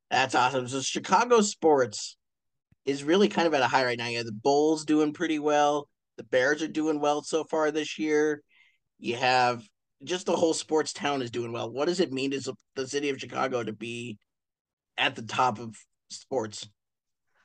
That's 0.09 0.35
awesome. 0.35 0.67
So 0.67 0.81
Chicago 0.81 1.41
sports 1.41 2.17
is 2.85 3.03
really 3.03 3.29
kind 3.29 3.47
of 3.47 3.53
at 3.53 3.61
a 3.61 3.67
high 3.67 3.85
right 3.85 3.97
now. 3.97 4.07
You 4.07 4.17
have 4.17 4.25
the 4.25 4.31
Bulls 4.31 4.85
doing 4.85 5.13
pretty 5.13 5.39
well. 5.39 5.87
The 6.17 6.23
Bears 6.23 6.61
are 6.61 6.67
doing 6.67 6.99
well 6.99 7.21
so 7.21 7.43
far 7.43 7.71
this 7.71 7.97
year. 7.97 8.43
You 8.99 9.15
have 9.15 9.63
just 10.03 10.25
the 10.25 10.35
whole 10.35 10.53
sports 10.53 10.93
town 10.93 11.21
is 11.21 11.31
doing 11.31 11.51
well. 11.51 11.71
What 11.71 11.87
does 11.87 11.99
it 11.99 12.11
mean 12.11 12.31
to 12.31 12.53
the 12.75 12.87
city 12.87 13.09
of 13.09 13.19
Chicago 13.19 13.63
to 13.63 13.73
be 13.73 14.17
at 14.97 15.15
the 15.15 15.21
top 15.21 15.59
of 15.59 15.75
sports? 16.09 16.67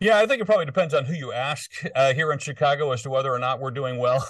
Yeah, 0.00 0.18
I 0.18 0.26
think 0.26 0.42
it 0.42 0.44
probably 0.44 0.66
depends 0.66 0.92
on 0.92 1.06
who 1.06 1.14
you 1.14 1.32
ask 1.32 1.70
uh, 1.94 2.12
here 2.12 2.30
in 2.32 2.38
Chicago 2.38 2.92
as 2.92 3.02
to 3.02 3.10
whether 3.10 3.32
or 3.32 3.38
not 3.38 3.60
we're 3.60 3.70
doing 3.70 3.98
well. 3.98 4.26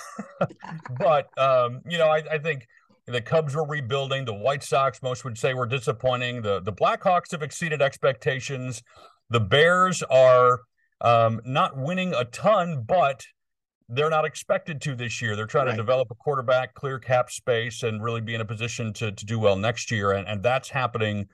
but 0.99 1.26
um, 1.38 1.80
you 1.88 1.99
know, 1.99 2.06
I, 2.09 2.23
I, 2.30 2.38
think 2.38 2.66
the 3.07 3.21
Cubs 3.21 3.55
were 3.55 3.67
rebuilding. 3.67 4.25
The 4.25 4.35
White 4.35 4.63
Sox, 4.63 5.03
most 5.03 5.25
would 5.25 5.39
say, 5.39 5.55
were 5.55 5.67
disappointing. 5.67 6.43
The 6.43 6.61
the 6.61 6.73
Blackhawks 6.73 7.31
have 7.31 7.43
exceeded 7.43 7.81
expectations. 7.81 8.83
The 9.31 9.41
Bears 9.41 10.03
are 10.05 10.61
um, 11.01 11.41
not 11.45 11.77
winning 11.77 12.15
a 12.15 12.25
ton, 12.25 12.85
but 12.87 13.25
they're 13.89 14.11
not 14.11 14.25
expected 14.25 14.81
to 14.83 14.97
this 14.97 15.23
year. 15.23 15.37
They're 15.37 15.47
trying 15.47 15.67
right. 15.67 15.73
to 15.73 15.77
develop 15.77 16.09
a 16.11 16.15
quarterback, 16.15 16.75
clear 16.75 16.99
cap 16.99 17.31
space, 17.31 17.83
and 17.83 18.03
really 18.03 18.21
be 18.21 18.35
in 18.35 18.41
a 18.41 18.45
position 18.45 18.93
to 18.95 19.13
to 19.13 19.27
do 19.27 19.39
well 19.39 19.57
next 19.57 19.91
year. 19.91 20.13
And 20.13 20.27
and 20.27 20.43
that's 20.43 20.69
happening 20.71 21.29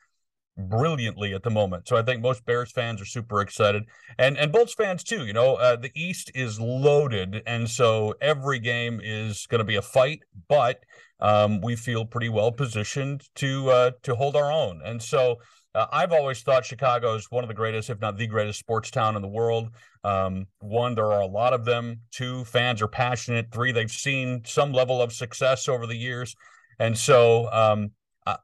brilliantly 0.58 1.32
at 1.32 1.42
the 1.42 1.50
moment. 1.50 1.88
So 1.88 1.96
I 1.96 2.02
think 2.02 2.20
most 2.20 2.44
Bears 2.44 2.70
fans 2.70 3.00
are 3.00 3.06
super 3.06 3.40
excited, 3.40 3.84
and 4.18 4.36
and 4.36 4.52
Bulls 4.52 4.74
fans 4.74 5.02
too. 5.02 5.24
You 5.24 5.32
know, 5.32 5.54
uh, 5.54 5.76
the 5.76 5.90
East 5.94 6.30
is 6.34 6.60
loaded, 6.60 7.42
and 7.46 7.68
so 7.68 8.14
every 8.20 8.58
game 8.58 9.00
is 9.02 9.46
going 9.46 9.60
to 9.60 9.64
be 9.64 9.76
a 9.76 9.82
fight. 9.82 10.20
But 10.48 10.82
um, 11.22 11.62
we 11.62 11.74
feel 11.76 12.04
pretty 12.04 12.28
well 12.28 12.52
positioned 12.52 13.22
to 13.36 13.70
uh, 13.70 13.90
to 14.02 14.14
hold 14.14 14.36
our 14.36 14.52
own, 14.52 14.82
and 14.84 15.02
so. 15.02 15.38
Uh, 15.74 15.86
I've 15.90 16.12
always 16.12 16.42
thought 16.42 16.66
Chicago 16.66 17.14
is 17.14 17.30
one 17.30 17.44
of 17.44 17.48
the 17.48 17.54
greatest, 17.54 17.88
if 17.88 17.98
not 17.98 18.18
the 18.18 18.26
greatest, 18.26 18.58
sports 18.58 18.90
town 18.90 19.16
in 19.16 19.22
the 19.22 19.26
world. 19.28 19.70
Um, 20.04 20.44
one, 20.58 20.94
there 20.94 21.06
are 21.06 21.22
a 21.22 21.26
lot 21.26 21.54
of 21.54 21.64
them. 21.64 22.00
Two, 22.10 22.44
fans 22.44 22.82
are 22.82 22.88
passionate. 22.88 23.46
Three, 23.50 23.72
they've 23.72 23.90
seen 23.90 24.42
some 24.44 24.74
level 24.74 25.00
of 25.00 25.14
success 25.14 25.70
over 25.70 25.86
the 25.86 25.96
years. 25.96 26.36
And 26.78 26.98
so 26.98 27.50
um, 27.52 27.92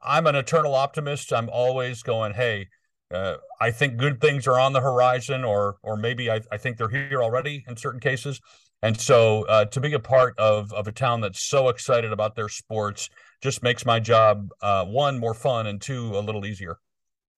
I'm 0.01 0.27
an 0.27 0.35
eternal 0.35 0.73
optimist. 0.73 1.31
I'm 1.31 1.49
always 1.49 2.03
going, 2.03 2.33
hey, 2.33 2.67
uh, 3.13 3.35
I 3.59 3.71
think 3.71 3.97
good 3.97 4.21
things 4.21 4.47
are 4.47 4.59
on 4.59 4.73
the 4.73 4.81
horizon, 4.81 5.43
or 5.43 5.77
or 5.83 5.97
maybe 5.97 6.29
I, 6.29 6.41
I 6.51 6.57
think 6.57 6.77
they're 6.77 6.89
here 6.89 7.23
already 7.23 7.63
in 7.67 7.75
certain 7.75 7.99
cases. 7.99 8.39
And 8.81 8.99
so 8.99 9.43
uh, 9.43 9.65
to 9.65 9.81
be 9.81 9.93
a 9.93 9.99
part 9.99 10.37
of 10.39 10.71
of 10.73 10.87
a 10.87 10.91
town 10.91 11.21
that's 11.21 11.41
so 11.41 11.69
excited 11.69 12.13
about 12.13 12.35
their 12.35 12.49
sports 12.49 13.09
just 13.41 13.63
makes 13.63 13.85
my 13.85 13.99
job 13.99 14.49
uh, 14.61 14.85
one 14.85 15.19
more 15.19 15.33
fun 15.33 15.67
and 15.67 15.81
two 15.81 16.17
a 16.17 16.21
little 16.21 16.45
easier. 16.45 16.77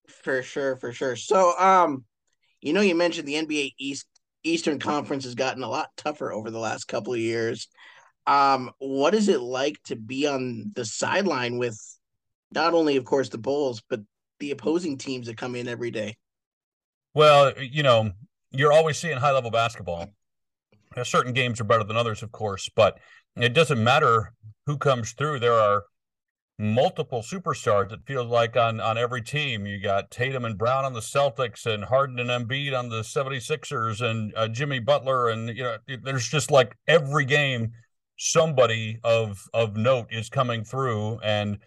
For 0.08 0.42
sure, 0.42 0.76
for 0.76 0.92
sure. 0.92 1.16
So, 1.16 1.58
um, 1.58 2.04
you 2.60 2.72
know, 2.72 2.80
you 2.80 2.94
mentioned 2.94 3.26
the 3.26 3.34
NBA 3.34 3.74
East 3.78 4.06
Eastern 4.44 4.78
Conference 4.78 5.24
has 5.24 5.34
gotten 5.34 5.62
a 5.62 5.68
lot 5.68 5.90
tougher 5.96 6.32
over 6.32 6.50
the 6.50 6.58
last 6.58 6.86
couple 6.86 7.12
of 7.12 7.20
years. 7.20 7.68
Um, 8.26 8.70
what 8.78 9.14
is 9.14 9.28
it 9.28 9.40
like 9.40 9.82
to 9.84 9.96
be 9.96 10.26
on 10.26 10.72
the 10.74 10.84
sideline 10.84 11.58
with 11.58 11.78
not 12.52 12.74
only, 12.74 12.96
of 12.96 13.04
course, 13.04 13.28
the 13.28 13.38
Bulls, 13.38 13.82
but 13.88 14.00
the 14.38 14.50
opposing 14.50 14.98
teams 14.98 15.26
that 15.26 15.36
come 15.36 15.54
in 15.54 15.68
every 15.68 15.90
day? 15.90 16.16
Well, 17.14 17.52
you 17.58 17.82
know, 17.82 18.12
you're 18.50 18.72
always 18.72 18.98
seeing 18.98 19.16
high 19.16 19.32
level 19.32 19.50
basketball. 19.50 20.08
Now, 20.96 21.02
certain 21.02 21.32
games 21.32 21.60
are 21.60 21.64
better 21.64 21.84
than 21.84 21.96
others, 21.96 22.22
of 22.22 22.32
course, 22.32 22.68
but 22.74 22.98
it 23.36 23.54
doesn't 23.54 23.82
matter 23.82 24.32
who 24.66 24.76
comes 24.76 25.12
through. 25.12 25.40
There 25.40 25.54
are 25.54 25.84
multiple 26.58 27.22
superstars. 27.22 27.92
It 27.92 28.00
feels 28.06 28.28
like 28.28 28.56
on 28.56 28.80
on 28.80 28.98
every 28.98 29.22
team. 29.22 29.66
You 29.66 29.80
got 29.80 30.10
Tatum 30.10 30.44
and 30.44 30.58
Brown 30.58 30.84
on 30.84 30.92
the 30.92 31.00
Celtics, 31.00 31.66
and 31.66 31.84
Harden 31.84 32.18
and 32.18 32.30
Embiid 32.30 32.78
on 32.78 32.88
the 32.88 33.00
76ers, 33.00 34.00
and 34.00 34.32
uh, 34.36 34.48
Jimmy 34.48 34.78
Butler, 34.78 35.28
and 35.30 35.48
you 35.48 35.62
know, 35.64 35.76
there's 36.02 36.28
just 36.28 36.50
like 36.50 36.76
every 36.86 37.24
game 37.24 37.72
somebody 38.18 39.00
of 39.02 39.42
of 39.52 39.76
note 39.76 40.06
is 40.10 40.28
coming 40.28 40.64
through, 40.64 41.18
and 41.20 41.58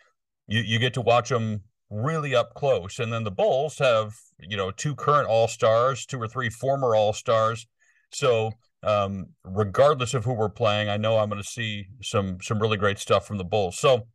you 0.48 0.62
you 0.62 0.80
get 0.80 0.94
to 0.94 1.02
watch 1.02 1.30
them 1.30 1.62
really 1.90 2.36
up 2.36 2.54
close. 2.54 3.00
And 3.00 3.12
then 3.12 3.24
the 3.24 3.32
Bulls 3.32 3.78
have 3.80 4.14
you 4.40 4.58
know 4.58 4.72
two 4.72 4.96
current 4.96 5.28
All 5.28 5.48
Stars, 5.48 6.06
two 6.06 6.22
or 6.22 6.28
three 6.28 6.50
former 6.50 6.96
All 6.96 7.14
Stars. 7.14 7.68
So 8.12 8.52
um, 8.86 9.28
regardless 9.44 10.14
of 10.14 10.24
who 10.26 10.34
we're 10.34 10.50
playing, 10.50 10.90
I 10.90 10.98
know 10.98 11.18
I'm 11.18 11.30
going 11.30 11.42
to 11.42 11.48
see 11.48 11.88
some 12.02 12.38
some 12.42 12.60
really 12.60 12.78
great 12.78 13.00
stuff 13.00 13.26
from 13.28 13.38
the 13.38 13.44
Bulls. 13.44 13.78
So, 13.80 14.08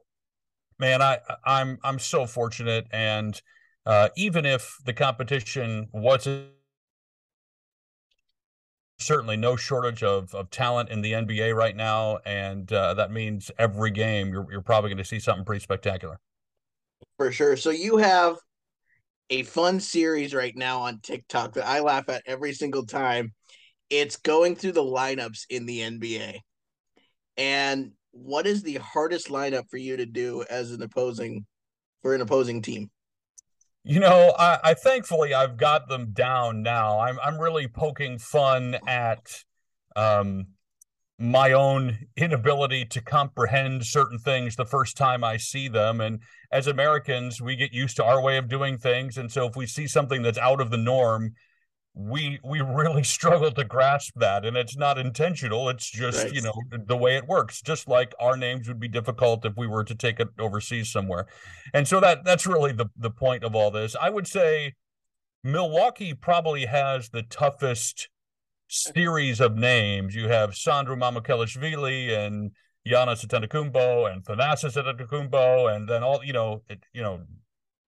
man, 0.78 1.02
I 1.02 1.18
I'm 1.44 1.78
I'm 1.82 1.98
so 1.98 2.26
fortunate, 2.26 2.86
and 2.92 3.40
uh, 3.84 4.10
even 4.16 4.46
if 4.46 4.76
the 4.84 4.92
competition 4.92 5.88
wasn't 5.92 6.50
certainly 8.98 9.36
no 9.36 9.56
shortage 9.56 10.02
of 10.02 10.32
of 10.34 10.50
talent 10.50 10.88
in 10.90 11.02
the 11.02 11.12
NBA 11.12 11.54
right 11.54 11.76
now, 11.76 12.18
and 12.24 12.72
uh, 12.72 12.94
that 12.94 13.10
means 13.10 13.50
every 13.58 13.90
game 13.90 14.32
you're 14.32 14.46
you're 14.50 14.62
probably 14.62 14.90
going 14.90 14.98
to 14.98 15.04
see 15.04 15.18
something 15.18 15.44
pretty 15.44 15.62
spectacular. 15.62 16.20
For 17.16 17.32
sure. 17.32 17.56
So 17.56 17.70
you 17.70 17.96
have 17.96 18.36
a 19.30 19.42
fun 19.44 19.80
series 19.80 20.34
right 20.34 20.56
now 20.56 20.80
on 20.80 21.00
TikTok 21.00 21.54
that 21.54 21.66
I 21.66 21.80
laugh 21.80 22.08
at 22.08 22.22
every 22.26 22.52
single 22.52 22.84
time. 22.84 23.32
It's 23.90 24.16
going 24.16 24.56
through 24.56 24.72
the 24.72 24.82
lineups 24.82 25.46
in 25.50 25.66
the 25.66 25.80
NBA. 25.80 26.38
And 27.36 27.92
what 28.12 28.46
is 28.46 28.62
the 28.62 28.76
hardest 28.76 29.28
lineup 29.28 29.68
for 29.68 29.76
you 29.76 29.96
to 29.96 30.06
do 30.06 30.44
as 30.48 30.72
an 30.72 30.82
opposing 30.82 31.46
for 32.02 32.14
an 32.14 32.20
opposing 32.20 32.62
team? 32.62 32.90
You 33.82 34.00
know, 34.00 34.34
I, 34.38 34.58
I 34.62 34.74
thankfully 34.74 35.32
I've 35.32 35.56
got 35.56 35.88
them 35.88 36.12
down 36.12 36.62
now. 36.62 37.00
I'm 37.00 37.18
I'm 37.20 37.38
really 37.38 37.66
poking 37.66 38.18
fun 38.18 38.76
at 38.86 39.42
um 39.96 40.46
my 41.18 41.52
own 41.52 41.98
inability 42.16 42.86
to 42.86 43.00
comprehend 43.02 43.84
certain 43.84 44.18
things 44.18 44.56
the 44.56 44.64
first 44.64 44.96
time 44.96 45.22
I 45.22 45.36
see 45.36 45.68
them. 45.68 46.00
And 46.00 46.22
as 46.50 46.66
Americans, 46.66 47.42
we 47.42 47.56
get 47.56 47.74
used 47.74 47.96
to 47.96 48.04
our 48.04 48.22
way 48.22 48.38
of 48.38 48.48
doing 48.48 48.78
things. 48.78 49.18
And 49.18 49.30
so 49.30 49.46
if 49.46 49.54
we 49.54 49.66
see 49.66 49.86
something 49.86 50.22
that's 50.22 50.38
out 50.38 50.62
of 50.62 50.70
the 50.70 50.78
norm, 50.78 51.34
we 51.94 52.38
we 52.44 52.60
really 52.60 53.02
struggle 53.16 53.50
to 53.50 53.64
grasp 53.64 54.12
that 54.16 54.44
and 54.44 54.56
it's 54.56 54.76
not 54.76 54.98
intentional 54.98 55.68
it's 55.68 55.90
just 55.90 56.24
right. 56.24 56.32
you 56.32 56.40
know 56.40 56.54
the 56.86 56.96
way 56.96 57.16
it 57.16 57.26
works 57.26 57.60
just 57.60 57.88
like 57.88 58.14
our 58.20 58.36
names 58.36 58.68
would 58.68 58.80
be 58.80 58.88
difficult 58.88 59.44
if 59.44 59.52
we 59.56 59.66
were 59.66 59.84
to 59.84 59.94
take 59.94 60.20
it 60.20 60.28
overseas 60.38 60.90
somewhere 60.90 61.26
and 61.74 61.86
so 61.86 62.00
that 62.00 62.24
that's 62.24 62.46
really 62.46 62.72
the 62.72 62.86
the 62.96 63.10
point 63.10 63.42
of 63.42 63.54
all 63.54 63.70
this 63.70 63.96
i 64.00 64.08
would 64.08 64.26
say 64.26 64.72
milwaukee 65.42 66.14
probably 66.14 66.66
has 66.66 67.08
the 67.08 67.22
toughest 67.24 68.08
series 68.68 69.40
of 69.40 69.56
names 69.56 70.14
you 70.14 70.28
have 70.28 70.54
sandro 70.54 70.96
mamukelashvili 70.96 72.16
and 72.16 72.52
Giannis 72.88 73.26
Antetokounmpo 73.26 74.10
and 74.10 74.24
Thanasis 74.24 74.82
Antetokounmpo 74.82 75.74
and 75.74 75.86
then 75.86 76.02
all 76.02 76.24
you 76.24 76.32
know 76.32 76.62
it, 76.68 76.82
you 76.94 77.02
know 77.02 77.20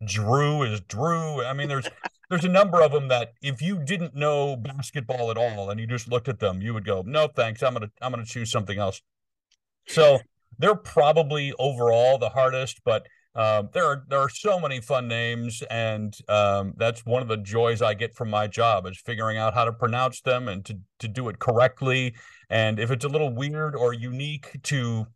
Jrue 0.04 0.72
is 0.72 0.82
Jrue. 0.82 1.46
I 1.46 1.54
mean, 1.54 1.68
there's 1.68 1.88
there's 2.30 2.46
a 2.46 2.50
number 2.50 2.82
of 2.82 2.92
them 2.92 3.08
that 3.08 3.34
if 3.42 3.62
you 3.62 3.84
didn't 3.84 4.16
know 4.16 4.56
basketball 4.56 5.32
at 5.32 5.38
all 5.38 5.70
and 5.70 5.80
you 5.80 5.88
just 5.88 6.08
looked 6.08 6.28
at 6.28 6.40
them, 6.40 6.62
you 6.62 6.74
would 6.74 6.86
go, 6.86 7.04
no, 7.06 7.28
thanks. 7.28 7.64
I'm 7.64 7.74
gonna 7.74 7.92
I'm 8.02 8.12
gonna 8.12 8.26
choose 8.26 8.52
something 8.52 8.78
else. 8.78 9.02
So 9.88 10.20
they're 10.60 10.76
probably 10.76 11.54
overall 11.58 12.18
the 12.18 12.30
hardest, 12.30 12.82
but 12.86 13.08
um, 13.36 13.70
there 13.74 13.86
are 13.86 14.04
there 14.08 14.20
are 14.20 14.30
so 14.30 14.60
many 14.60 14.82
fun 14.82 15.08
names, 15.08 15.64
and 15.70 16.16
um, 16.28 16.74
that's 16.78 17.06
one 17.06 17.22
of 17.22 17.28
the 17.28 17.38
joys 17.38 17.82
I 17.82 17.94
get 17.94 18.16
from 18.16 18.30
my 18.30 18.48
job 18.48 18.86
is 18.86 19.00
figuring 19.00 19.38
out 19.38 19.54
how 19.54 19.66
to 19.66 19.72
pronounce 19.72 20.22
them 20.22 20.48
and 20.48 20.64
to 20.66 20.80
to 21.00 21.08
do 21.08 21.30
it 21.30 21.40
correctly. 21.40 22.16
And 22.50 22.80
if 22.80 22.92
it's 22.92 23.06
a 23.06 23.10
little 23.10 23.34
weird 23.34 23.76
or 23.76 23.94
unique 23.94 24.60
to 24.64 25.08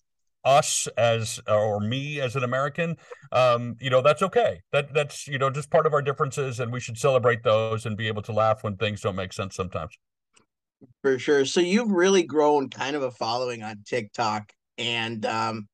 us 0.46 0.88
as 0.98 1.40
or 1.48 1.80
me 1.80 2.20
as 2.20 2.36
an 2.36 2.44
American, 2.44 2.98
um, 3.32 3.76
you 3.80 3.90
know, 3.90 4.02
that's 4.02 4.22
okay. 4.22 4.62
That 4.72 4.94
that's 4.94 5.28
you 5.28 5.38
know 5.38 5.50
just 5.50 5.70
part 5.70 5.86
of 5.86 5.94
our 5.94 6.02
differences, 6.02 6.60
and 6.60 6.72
we 6.72 6.80
should 6.80 6.98
celebrate 6.98 7.44
those 7.44 7.86
and 7.86 7.98
be 7.98 8.08
able 8.08 8.22
to 8.24 8.32
laugh 8.32 8.64
when 8.64 8.76
things 8.78 9.02
don't 9.02 9.16
make 9.16 9.34
sense 9.34 9.56
sometimes. 9.56 9.98
For 11.02 11.18
sure. 11.18 11.46
So 11.46 11.60
you've 11.62 11.92
really 11.92 12.24
grown 12.24 12.70
kind 12.70 12.96
of 12.96 13.04
a 13.04 13.12
following 13.12 13.64
on 13.64 13.84
TikTok, 13.86 14.52
and 14.78 15.26
um, 15.26 15.68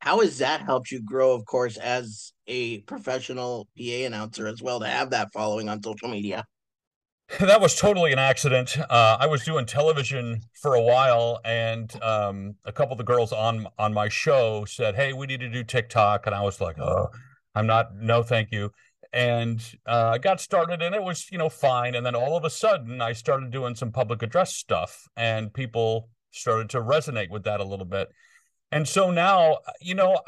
how 0.00 0.20
has 0.20 0.38
that 0.38 0.60
helped 0.60 0.90
you 0.90 1.02
grow, 1.02 1.32
of 1.32 1.44
course, 1.44 1.76
as 1.76 2.32
a 2.46 2.80
professional 2.82 3.66
PA 3.76 4.06
announcer 4.06 4.46
as 4.46 4.62
well 4.62 4.80
to 4.80 4.86
have 4.86 5.10
that 5.10 5.32
following 5.32 5.68
on 5.68 5.82
social 5.82 6.08
media? 6.08 6.44
That 7.40 7.60
was 7.60 7.74
totally 7.76 8.12
an 8.12 8.18
accident. 8.18 8.78
Uh, 8.78 9.18
I 9.20 9.26
was 9.26 9.44
doing 9.44 9.66
television 9.66 10.40
for 10.54 10.74
a 10.74 10.80
while, 10.80 11.40
and 11.44 11.94
um, 12.02 12.54
a 12.64 12.72
couple 12.72 12.92
of 12.92 12.98
the 12.98 13.04
girls 13.04 13.32
on 13.32 13.66
on 13.78 13.92
my 13.92 14.08
show 14.08 14.64
said, 14.64 14.94
"Hey, 14.94 15.12
we 15.12 15.26
need 15.26 15.40
to 15.40 15.50
do 15.50 15.62
TikTok," 15.62 16.26
and 16.26 16.34
I 16.34 16.40
was 16.42 16.60
like, 16.60 16.78
"Oh, 16.78 17.10
I'm 17.54 17.66
not. 17.66 17.94
No, 17.94 18.22
thank 18.22 18.50
you." 18.50 18.72
And 19.12 19.62
uh, 19.86 20.12
I 20.14 20.18
got 20.18 20.40
started, 20.40 20.80
and 20.80 20.94
it 20.94 21.02
was 21.02 21.30
you 21.30 21.36
know 21.36 21.50
fine. 21.50 21.94
And 21.94 22.04
then 22.06 22.14
all 22.14 22.34
of 22.36 22.44
a 22.44 22.50
sudden, 22.50 23.02
I 23.02 23.12
started 23.12 23.50
doing 23.50 23.74
some 23.74 23.92
public 23.92 24.22
address 24.22 24.54
stuff, 24.54 25.06
and 25.14 25.52
people 25.52 26.08
started 26.30 26.70
to 26.70 26.80
resonate 26.80 27.30
with 27.30 27.44
that 27.44 27.60
a 27.60 27.64
little 27.64 27.86
bit. 27.86 28.08
And 28.72 28.88
so 28.88 29.10
now, 29.10 29.58
you 29.80 29.94
know, 29.94 30.20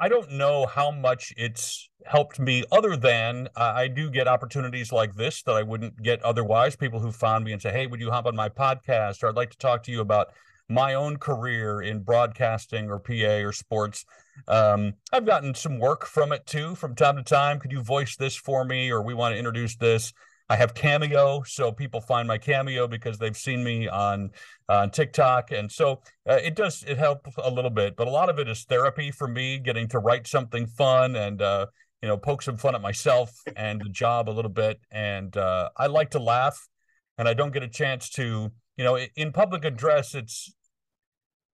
I 0.00 0.08
don't 0.08 0.32
know 0.32 0.64
how 0.64 0.90
much 0.90 1.34
it's 1.36 1.90
helped 2.06 2.40
me 2.40 2.64
other 2.72 2.96
than 2.96 3.48
uh, 3.54 3.72
I 3.76 3.86
do 3.88 4.08
get 4.08 4.26
opportunities 4.26 4.92
like 4.92 5.14
this 5.14 5.42
that 5.42 5.54
I 5.54 5.62
wouldn't 5.62 6.02
get 6.02 6.22
otherwise. 6.22 6.74
People 6.74 7.00
who 7.00 7.12
found 7.12 7.44
me 7.44 7.52
and 7.52 7.60
say, 7.60 7.70
Hey, 7.70 7.86
would 7.86 8.00
you 8.00 8.10
hop 8.10 8.24
on 8.24 8.34
my 8.34 8.48
podcast? 8.48 9.22
Or 9.22 9.28
I'd 9.28 9.36
like 9.36 9.50
to 9.50 9.58
talk 9.58 9.82
to 9.84 9.92
you 9.92 10.00
about 10.00 10.28
my 10.70 10.94
own 10.94 11.18
career 11.18 11.82
in 11.82 12.02
broadcasting 12.02 12.88
or 12.88 12.98
PA 12.98 13.44
or 13.44 13.52
sports. 13.52 14.06
Um, 14.48 14.94
I've 15.12 15.26
gotten 15.26 15.54
some 15.54 15.78
work 15.78 16.06
from 16.06 16.32
it 16.32 16.46
too 16.46 16.74
from 16.76 16.94
time 16.94 17.16
to 17.16 17.22
time. 17.22 17.58
Could 17.58 17.72
you 17.72 17.82
voice 17.82 18.16
this 18.16 18.36
for 18.36 18.64
me? 18.64 18.90
Or 18.90 19.02
we 19.02 19.12
want 19.12 19.34
to 19.34 19.38
introduce 19.38 19.76
this. 19.76 20.14
I 20.50 20.56
have 20.56 20.74
Cameo, 20.74 21.44
so 21.44 21.70
people 21.70 22.00
find 22.00 22.26
my 22.26 22.36
Cameo 22.36 22.88
because 22.88 23.18
they've 23.18 23.36
seen 23.36 23.62
me 23.62 23.86
on 23.86 24.32
on 24.68 24.90
TikTok, 24.90 25.52
and 25.52 25.70
so 25.70 26.02
uh, 26.28 26.40
it 26.42 26.56
does 26.56 26.84
it 26.88 26.98
helps 26.98 27.30
a 27.38 27.48
little 27.48 27.70
bit. 27.70 27.94
But 27.94 28.08
a 28.08 28.10
lot 28.10 28.28
of 28.28 28.40
it 28.40 28.48
is 28.48 28.64
therapy 28.64 29.12
for 29.12 29.28
me, 29.28 29.58
getting 29.58 29.86
to 29.90 30.00
write 30.00 30.26
something 30.26 30.66
fun 30.66 31.14
and 31.14 31.40
uh, 31.40 31.66
you 32.02 32.08
know 32.08 32.16
poke 32.16 32.42
some 32.42 32.56
fun 32.56 32.74
at 32.74 32.82
myself 32.82 33.32
and 33.54 33.80
the 33.80 33.88
job 33.90 34.28
a 34.28 34.32
little 34.32 34.50
bit. 34.50 34.80
And 34.90 35.36
uh, 35.36 35.70
I 35.76 35.86
like 35.86 36.10
to 36.10 36.18
laugh, 36.18 36.68
and 37.16 37.28
I 37.28 37.34
don't 37.34 37.52
get 37.52 37.62
a 37.62 37.68
chance 37.68 38.10
to 38.10 38.50
you 38.76 38.84
know 38.84 38.98
in 38.98 39.30
public 39.30 39.64
address 39.64 40.16
it's 40.16 40.52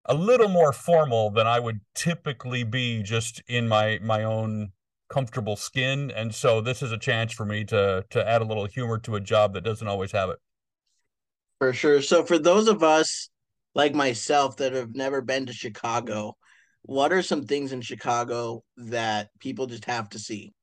a 0.05 0.15
little 0.15 0.47
more 0.49 0.73
formal 0.73 1.29
than 1.29 1.45
I 1.45 1.59
would 1.59 1.81
typically 1.93 2.63
be 2.63 3.03
just 3.03 3.43
in 3.47 3.67
my 3.67 3.99
my 4.01 4.23
own 4.23 4.71
comfortable 5.09 5.55
skin 5.55 6.11
and 6.11 6.33
so 6.33 6.59
this 6.59 6.81
is 6.81 6.91
a 6.91 6.97
chance 6.97 7.31
for 7.31 7.45
me 7.45 7.63
to 7.63 8.03
to 8.09 8.27
add 8.27 8.41
a 8.41 8.45
little 8.45 8.65
humor 8.65 8.97
to 8.97 9.15
a 9.15 9.21
job 9.21 9.53
that 9.53 9.63
doesn't 9.63 9.87
always 9.87 10.11
have 10.11 10.29
it. 10.29 10.37
For 11.59 11.73
sure. 11.73 12.01
So 12.01 12.23
for 12.23 12.37
those 12.37 12.67
of 12.67 12.83
us 12.83 13.29
like 13.73 13.95
myself 13.95 14.57
that 14.57 14.73
have 14.73 14.95
never 14.95 15.21
been 15.21 15.45
to 15.45 15.53
chicago 15.53 16.35
what 16.83 17.11
are 17.11 17.21
some 17.21 17.43
things 17.43 17.73
in 17.73 17.81
chicago 17.81 18.63
that 18.77 19.29
people 19.39 19.67
just 19.67 19.85
have 19.85 20.09
to 20.09 20.19
see? 20.19 20.53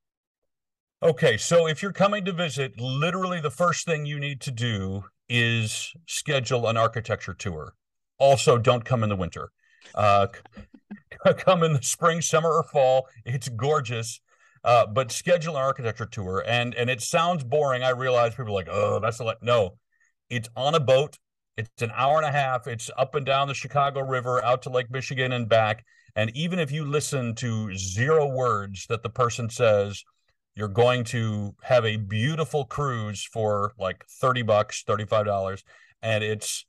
Okay 1.02 1.36
so 1.36 1.66
if 1.66 1.82
you're 1.82 1.92
coming 1.92 2.24
to 2.24 2.32
visit 2.32 2.78
literally 2.78 3.40
the 3.40 3.50
first 3.50 3.86
thing 3.86 4.06
you 4.06 4.18
need 4.18 4.40
to 4.42 4.50
do 4.50 5.04
is 5.28 5.92
schedule 6.06 6.68
an 6.68 6.76
architecture 6.76 7.34
tour. 7.34 7.74
Also 8.18 8.58
don't 8.58 8.84
come 8.84 9.02
in 9.02 9.08
the 9.08 9.16
winter. 9.16 9.50
Uh, 9.94 10.26
come 11.38 11.62
in 11.62 11.72
the 11.72 11.82
spring 11.82 12.20
summer 12.20 12.50
or 12.50 12.62
fall. 12.62 13.06
It's 13.24 13.48
gorgeous 13.48 14.20
uh, 14.64 14.86
but 14.86 15.12
schedule 15.12 15.56
an 15.56 15.62
architecture 15.62 16.06
tour. 16.06 16.42
And 16.46 16.74
and 16.74 16.88
it 16.88 17.00
sounds 17.00 17.44
boring. 17.44 17.82
I 17.82 17.90
realize 17.90 18.34
people 18.34 18.52
are 18.52 18.52
like, 18.52 18.68
oh, 18.70 19.00
that's 19.00 19.20
a 19.20 19.24
lot. 19.24 19.42
No, 19.42 19.76
it's 20.30 20.48
on 20.56 20.74
a 20.74 20.80
boat. 20.80 21.18
It's 21.56 21.82
an 21.82 21.92
hour 21.94 22.16
and 22.16 22.26
a 22.26 22.32
half. 22.32 22.66
It's 22.66 22.90
up 22.96 23.14
and 23.14 23.24
down 23.24 23.48
the 23.48 23.54
Chicago 23.54 24.00
River, 24.00 24.44
out 24.44 24.62
to 24.62 24.70
Lake 24.70 24.90
Michigan 24.90 25.32
and 25.32 25.48
back. 25.48 25.84
And 26.16 26.30
even 26.36 26.58
if 26.58 26.72
you 26.72 26.84
listen 26.84 27.34
to 27.36 27.74
zero 27.76 28.26
words 28.26 28.86
that 28.88 29.02
the 29.02 29.10
person 29.10 29.50
says, 29.50 30.02
you're 30.56 30.68
going 30.68 31.04
to 31.04 31.54
have 31.62 31.84
a 31.84 31.96
beautiful 31.96 32.64
cruise 32.64 33.24
for 33.24 33.72
like 33.78 34.04
30 34.20 34.42
bucks, 34.42 34.84
$35. 34.86 35.62
And 36.02 36.22
it's, 36.22 36.64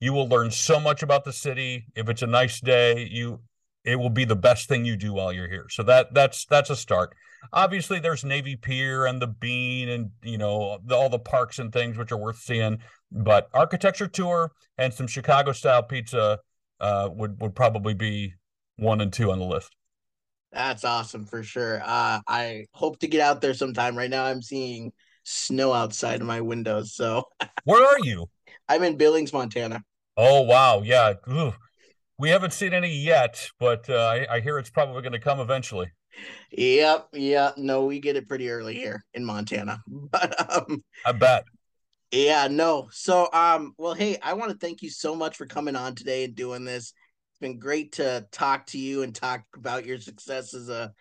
you 0.00 0.12
will 0.12 0.28
learn 0.28 0.50
so 0.50 0.80
much 0.80 1.02
about 1.02 1.24
the 1.24 1.32
city. 1.32 1.86
If 1.94 2.08
it's 2.08 2.22
a 2.22 2.26
nice 2.26 2.60
day, 2.60 3.08
you, 3.10 3.40
it 3.84 3.96
will 3.96 4.10
be 4.10 4.24
the 4.24 4.36
best 4.36 4.68
thing 4.68 4.84
you 4.84 4.96
do 4.96 5.12
while 5.12 5.32
you're 5.32 5.48
here. 5.48 5.66
So 5.70 5.82
that 5.84 6.12
that's 6.12 6.44
that's 6.46 6.70
a 6.70 6.76
start. 6.76 7.14
Obviously, 7.52 7.98
there's 7.98 8.24
Navy 8.24 8.56
Pier 8.56 9.06
and 9.06 9.20
the 9.20 9.26
Bean, 9.26 9.88
and 9.88 10.10
you 10.22 10.38
know 10.38 10.78
the, 10.84 10.94
all 10.94 11.08
the 11.08 11.18
parks 11.18 11.58
and 11.58 11.72
things 11.72 11.96
which 11.96 12.12
are 12.12 12.16
worth 12.16 12.38
seeing. 12.38 12.78
But 13.10 13.48
architecture 13.52 14.06
tour 14.06 14.52
and 14.78 14.92
some 14.92 15.06
Chicago 15.06 15.52
style 15.52 15.82
pizza 15.82 16.38
uh, 16.80 17.08
would 17.12 17.40
would 17.40 17.54
probably 17.54 17.94
be 17.94 18.34
one 18.76 19.00
and 19.00 19.12
two 19.12 19.30
on 19.30 19.38
the 19.38 19.44
list. 19.44 19.74
That's 20.52 20.84
awesome 20.84 21.26
for 21.26 21.42
sure. 21.42 21.80
Uh, 21.84 22.20
I 22.26 22.66
hope 22.72 22.98
to 23.00 23.06
get 23.06 23.20
out 23.20 23.40
there 23.40 23.54
sometime. 23.54 23.96
Right 23.96 24.10
now, 24.10 24.24
I'm 24.24 24.42
seeing 24.42 24.92
snow 25.22 25.72
outside 25.72 26.20
of 26.20 26.26
my 26.26 26.40
windows. 26.40 26.94
So, 26.94 27.24
where 27.64 27.84
are 27.84 28.00
you? 28.00 28.28
I'm 28.68 28.82
in 28.82 28.96
Billings, 28.96 29.32
Montana. 29.32 29.82
Oh 30.16 30.42
wow, 30.42 30.82
yeah. 30.82 31.14
Ooh. 31.28 31.52
We 32.18 32.28
haven't 32.28 32.52
seen 32.52 32.74
any 32.74 32.94
yet, 32.94 33.48
but 33.58 33.88
uh, 33.88 33.94
I, 33.94 34.34
I 34.34 34.40
hear 34.40 34.58
it's 34.58 34.68
probably 34.68 35.00
going 35.00 35.12
to 35.12 35.18
come 35.18 35.40
eventually. 35.40 35.90
Yep, 36.52 37.08
yeah. 37.12 37.52
No, 37.56 37.84
we 37.84 38.00
get 38.00 38.16
it 38.16 38.28
pretty 38.28 38.50
early 38.50 38.74
here 38.74 39.04
in 39.14 39.24
Montana. 39.24 39.82
But 39.88 40.52
um 40.52 40.84
I 41.06 41.12
bet. 41.12 41.44
Yeah, 42.10 42.48
no. 42.48 42.88
So 42.92 43.28
um 43.32 43.74
well 43.78 43.94
hey, 43.94 44.18
I 44.22 44.34
want 44.34 44.50
to 44.52 44.58
thank 44.58 44.82
you 44.82 44.90
so 44.90 45.14
much 45.14 45.36
for 45.36 45.46
coming 45.46 45.76
on 45.76 45.94
today 45.94 46.24
and 46.24 46.34
doing 46.34 46.64
this. 46.64 46.92
It's 47.32 47.40
been 47.40 47.58
great 47.58 47.92
to 47.92 48.26
talk 48.32 48.66
to 48.66 48.78
you 48.78 49.02
and 49.02 49.14
talk 49.14 49.42
about 49.56 49.86
your 49.86 49.98
success 49.98 50.54
as 50.54 50.68
a 50.68 50.92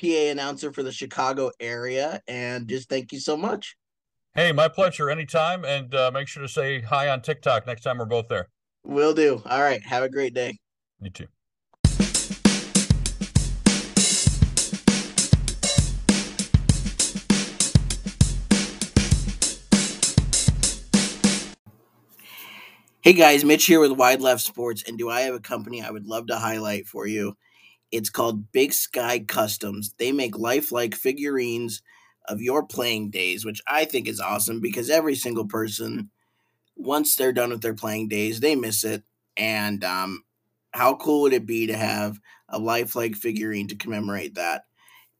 PA 0.00 0.30
announcer 0.30 0.72
for 0.72 0.82
the 0.82 0.92
Chicago 0.92 1.50
area 1.60 2.20
and 2.28 2.68
just 2.68 2.88
thank 2.88 3.12
you 3.12 3.20
so 3.20 3.36
much. 3.36 3.76
Hey, 4.34 4.52
my 4.52 4.68
pleasure 4.68 5.08
anytime 5.08 5.64
and 5.64 5.94
uh, 5.94 6.10
make 6.12 6.28
sure 6.28 6.42
to 6.42 6.48
say 6.48 6.80
hi 6.80 7.08
on 7.08 7.22
TikTok 7.22 7.66
next 7.66 7.82
time 7.82 7.98
we're 7.98 8.04
both 8.04 8.28
there. 8.28 8.48
Will 8.84 9.14
do. 9.14 9.42
All 9.46 9.62
right, 9.62 9.82
have 9.84 10.02
a 10.02 10.10
great 10.10 10.34
day. 10.34 10.58
You 11.00 11.10
too. 11.10 11.26
Hey 23.06 23.12
guys, 23.12 23.44
Mitch 23.44 23.66
here 23.66 23.78
with 23.78 23.92
Wide 23.92 24.20
Left 24.20 24.40
Sports, 24.40 24.82
and 24.82 24.98
do 24.98 25.08
I 25.08 25.20
have 25.20 25.34
a 25.36 25.38
company 25.38 25.80
I 25.80 25.92
would 25.92 26.08
love 26.08 26.26
to 26.26 26.38
highlight 26.38 26.88
for 26.88 27.06
you? 27.06 27.36
It's 27.92 28.10
called 28.10 28.50
Big 28.50 28.72
Sky 28.72 29.20
Customs. 29.20 29.94
They 29.96 30.10
make 30.10 30.36
lifelike 30.36 30.96
figurines 30.96 31.82
of 32.24 32.42
your 32.42 32.66
playing 32.66 33.10
days, 33.10 33.44
which 33.44 33.62
I 33.68 33.84
think 33.84 34.08
is 34.08 34.18
awesome 34.18 34.60
because 34.60 34.90
every 34.90 35.14
single 35.14 35.46
person, 35.46 36.10
once 36.74 37.14
they're 37.14 37.32
done 37.32 37.50
with 37.50 37.60
their 37.62 37.76
playing 37.76 38.08
days, 38.08 38.40
they 38.40 38.56
miss 38.56 38.82
it. 38.82 39.04
And 39.36 39.84
um, 39.84 40.24
how 40.72 40.96
cool 40.96 41.22
would 41.22 41.32
it 41.32 41.46
be 41.46 41.68
to 41.68 41.76
have 41.76 42.18
a 42.48 42.58
lifelike 42.58 43.14
figurine 43.14 43.68
to 43.68 43.76
commemorate 43.76 44.34
that? 44.34 44.62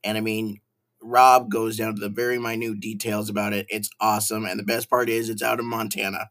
And 0.02 0.18
I 0.18 0.22
mean, 0.22 0.60
Rob 1.00 1.52
goes 1.52 1.76
down 1.76 1.94
to 1.94 2.00
the 2.00 2.08
very 2.08 2.40
minute 2.40 2.80
details 2.80 3.30
about 3.30 3.52
it. 3.52 3.66
It's 3.68 3.90
awesome, 4.00 4.44
and 4.44 4.58
the 4.58 4.64
best 4.64 4.90
part 4.90 5.08
is 5.08 5.28
it's 5.28 5.40
out 5.40 5.60
of 5.60 5.66
Montana. 5.66 6.30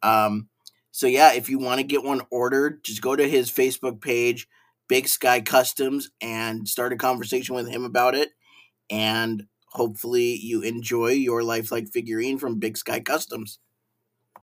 Um, 0.00 0.50
so 0.94 1.08
yeah, 1.08 1.32
if 1.32 1.48
you 1.50 1.58
want 1.58 1.80
to 1.80 1.84
get 1.84 2.04
one 2.04 2.22
ordered, 2.30 2.84
just 2.84 3.02
go 3.02 3.16
to 3.16 3.28
his 3.28 3.50
Facebook 3.50 4.00
page, 4.00 4.46
Big 4.88 5.08
Sky 5.08 5.40
Customs, 5.40 6.10
and 6.20 6.68
start 6.68 6.92
a 6.92 6.96
conversation 6.96 7.56
with 7.56 7.68
him 7.68 7.84
about 7.84 8.14
it. 8.14 8.30
And 8.90 9.44
hopefully 9.68 10.36
you 10.36 10.62
enjoy 10.62 11.08
your 11.12 11.42
lifelike 11.42 11.88
figurine 11.92 12.38
from 12.38 12.60
Big 12.60 12.76
Sky 12.76 13.00
Customs. 13.00 13.58